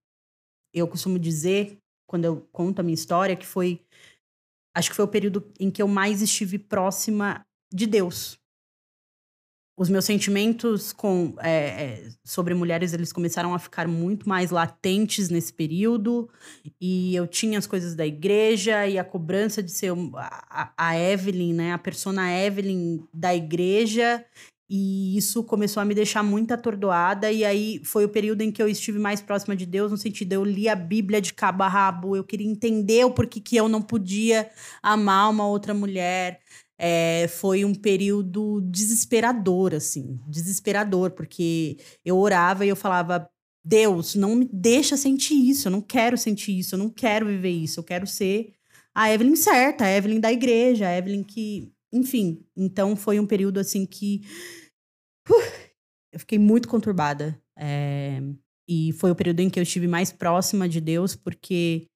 [0.74, 1.81] eu costumo dizer
[2.12, 3.80] quando eu conto a minha história, que foi.
[4.76, 7.40] Acho que foi o período em que eu mais estive próxima
[7.72, 8.38] de Deus.
[9.74, 15.30] Os meus sentimentos com, é, é, sobre mulheres, eles começaram a ficar muito mais latentes
[15.30, 16.28] nesse período.
[16.78, 21.54] E eu tinha as coisas da igreja e a cobrança de ser a, a Evelyn,
[21.54, 21.72] né?
[21.72, 24.22] A persona Evelyn da igreja.
[24.74, 27.30] E isso começou a me deixar muito atordoada.
[27.30, 30.32] E aí foi o período em que eu estive mais próxima de Deus, no sentido,
[30.32, 33.68] eu li a Bíblia de cabo a rabo, eu queria entender o porquê que eu
[33.68, 34.50] não podia
[34.82, 36.40] amar uma outra mulher.
[36.78, 43.28] É, foi um período desesperador, assim, desesperador, porque eu orava e eu falava,
[43.62, 47.50] Deus, não me deixa sentir isso, eu não quero sentir isso, eu não quero viver
[47.50, 48.54] isso, eu quero ser
[48.94, 52.42] a Evelyn certa, a Evelyn da igreja, a Evelyn que, enfim.
[52.56, 54.22] Então foi um período assim que
[56.12, 57.40] eu fiquei muito conturbada.
[57.56, 58.20] É,
[58.68, 61.86] e foi o período em que eu estive mais próxima de Deus, porque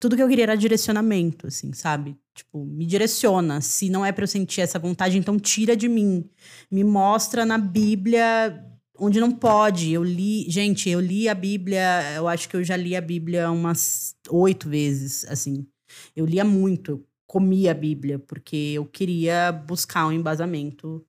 [0.00, 2.16] tudo que eu queria era direcionamento, assim, sabe?
[2.34, 3.60] Tipo, me direciona.
[3.60, 6.28] Se não é para eu sentir essa vontade, então tira de mim.
[6.70, 8.64] Me mostra na Bíblia
[8.98, 9.92] onde não pode.
[9.92, 13.50] Eu li, gente, eu li a Bíblia, eu acho que eu já li a Bíblia
[13.50, 15.66] umas oito vezes, assim.
[16.14, 21.04] Eu lia muito, eu comia a Bíblia, porque eu queria buscar um embasamento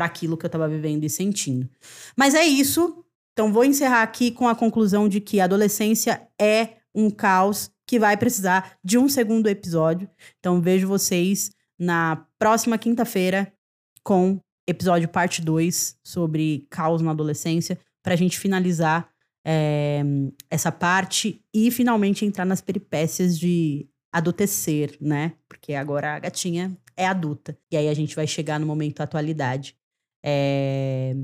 [0.00, 1.68] para aquilo que eu estava vivendo e sentindo.
[2.16, 3.04] Mas é isso.
[3.34, 7.98] Então vou encerrar aqui com a conclusão de que a adolescência é um caos que
[7.98, 10.08] vai precisar de um segundo episódio.
[10.38, 13.52] Então vejo vocês na próxima quinta-feira
[14.02, 19.06] com episódio parte 2 sobre caos na adolescência, para a gente finalizar
[19.44, 20.02] é,
[20.48, 25.34] essa parte e finalmente entrar nas peripécias de adultecer, né?
[25.46, 27.58] Porque agora a gatinha é adulta.
[27.70, 29.78] E aí a gente vai chegar no momento atualidade
[30.24, 31.14] é,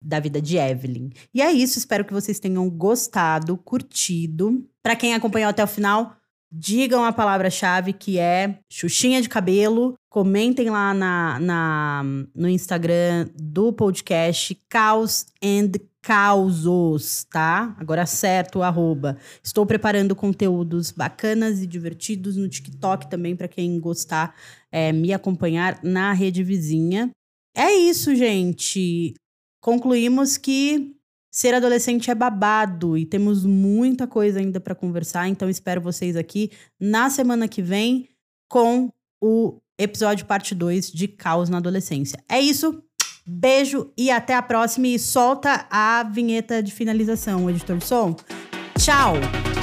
[0.00, 1.10] da vida de Evelyn.
[1.32, 4.64] E é isso, espero que vocês tenham gostado, curtido.
[4.82, 6.16] Para quem acompanhou até o final,
[6.52, 9.94] digam a palavra-chave que é Xuxinha de cabelo.
[10.08, 12.02] Comentem lá na, na,
[12.34, 17.74] no Instagram do podcast Caos and causos, tá?
[17.78, 19.16] Agora certo arroba.
[19.42, 24.34] Estou preparando conteúdos bacanas e divertidos no TikTok também para quem gostar
[24.70, 27.10] é, me acompanhar na rede vizinha.
[27.56, 29.14] É isso, gente.
[29.60, 30.94] Concluímos que
[31.32, 36.50] ser adolescente é babado e temos muita coisa ainda para conversar, então espero vocês aqui
[36.78, 38.08] na semana que vem
[38.48, 38.88] com
[39.20, 42.22] o episódio parte 2 de Caos na Adolescência.
[42.28, 42.82] É isso.
[43.26, 44.86] Beijo e até a próxima.
[44.86, 48.14] E solta a vinheta de finalização, editor de som.
[48.78, 49.53] Tchau!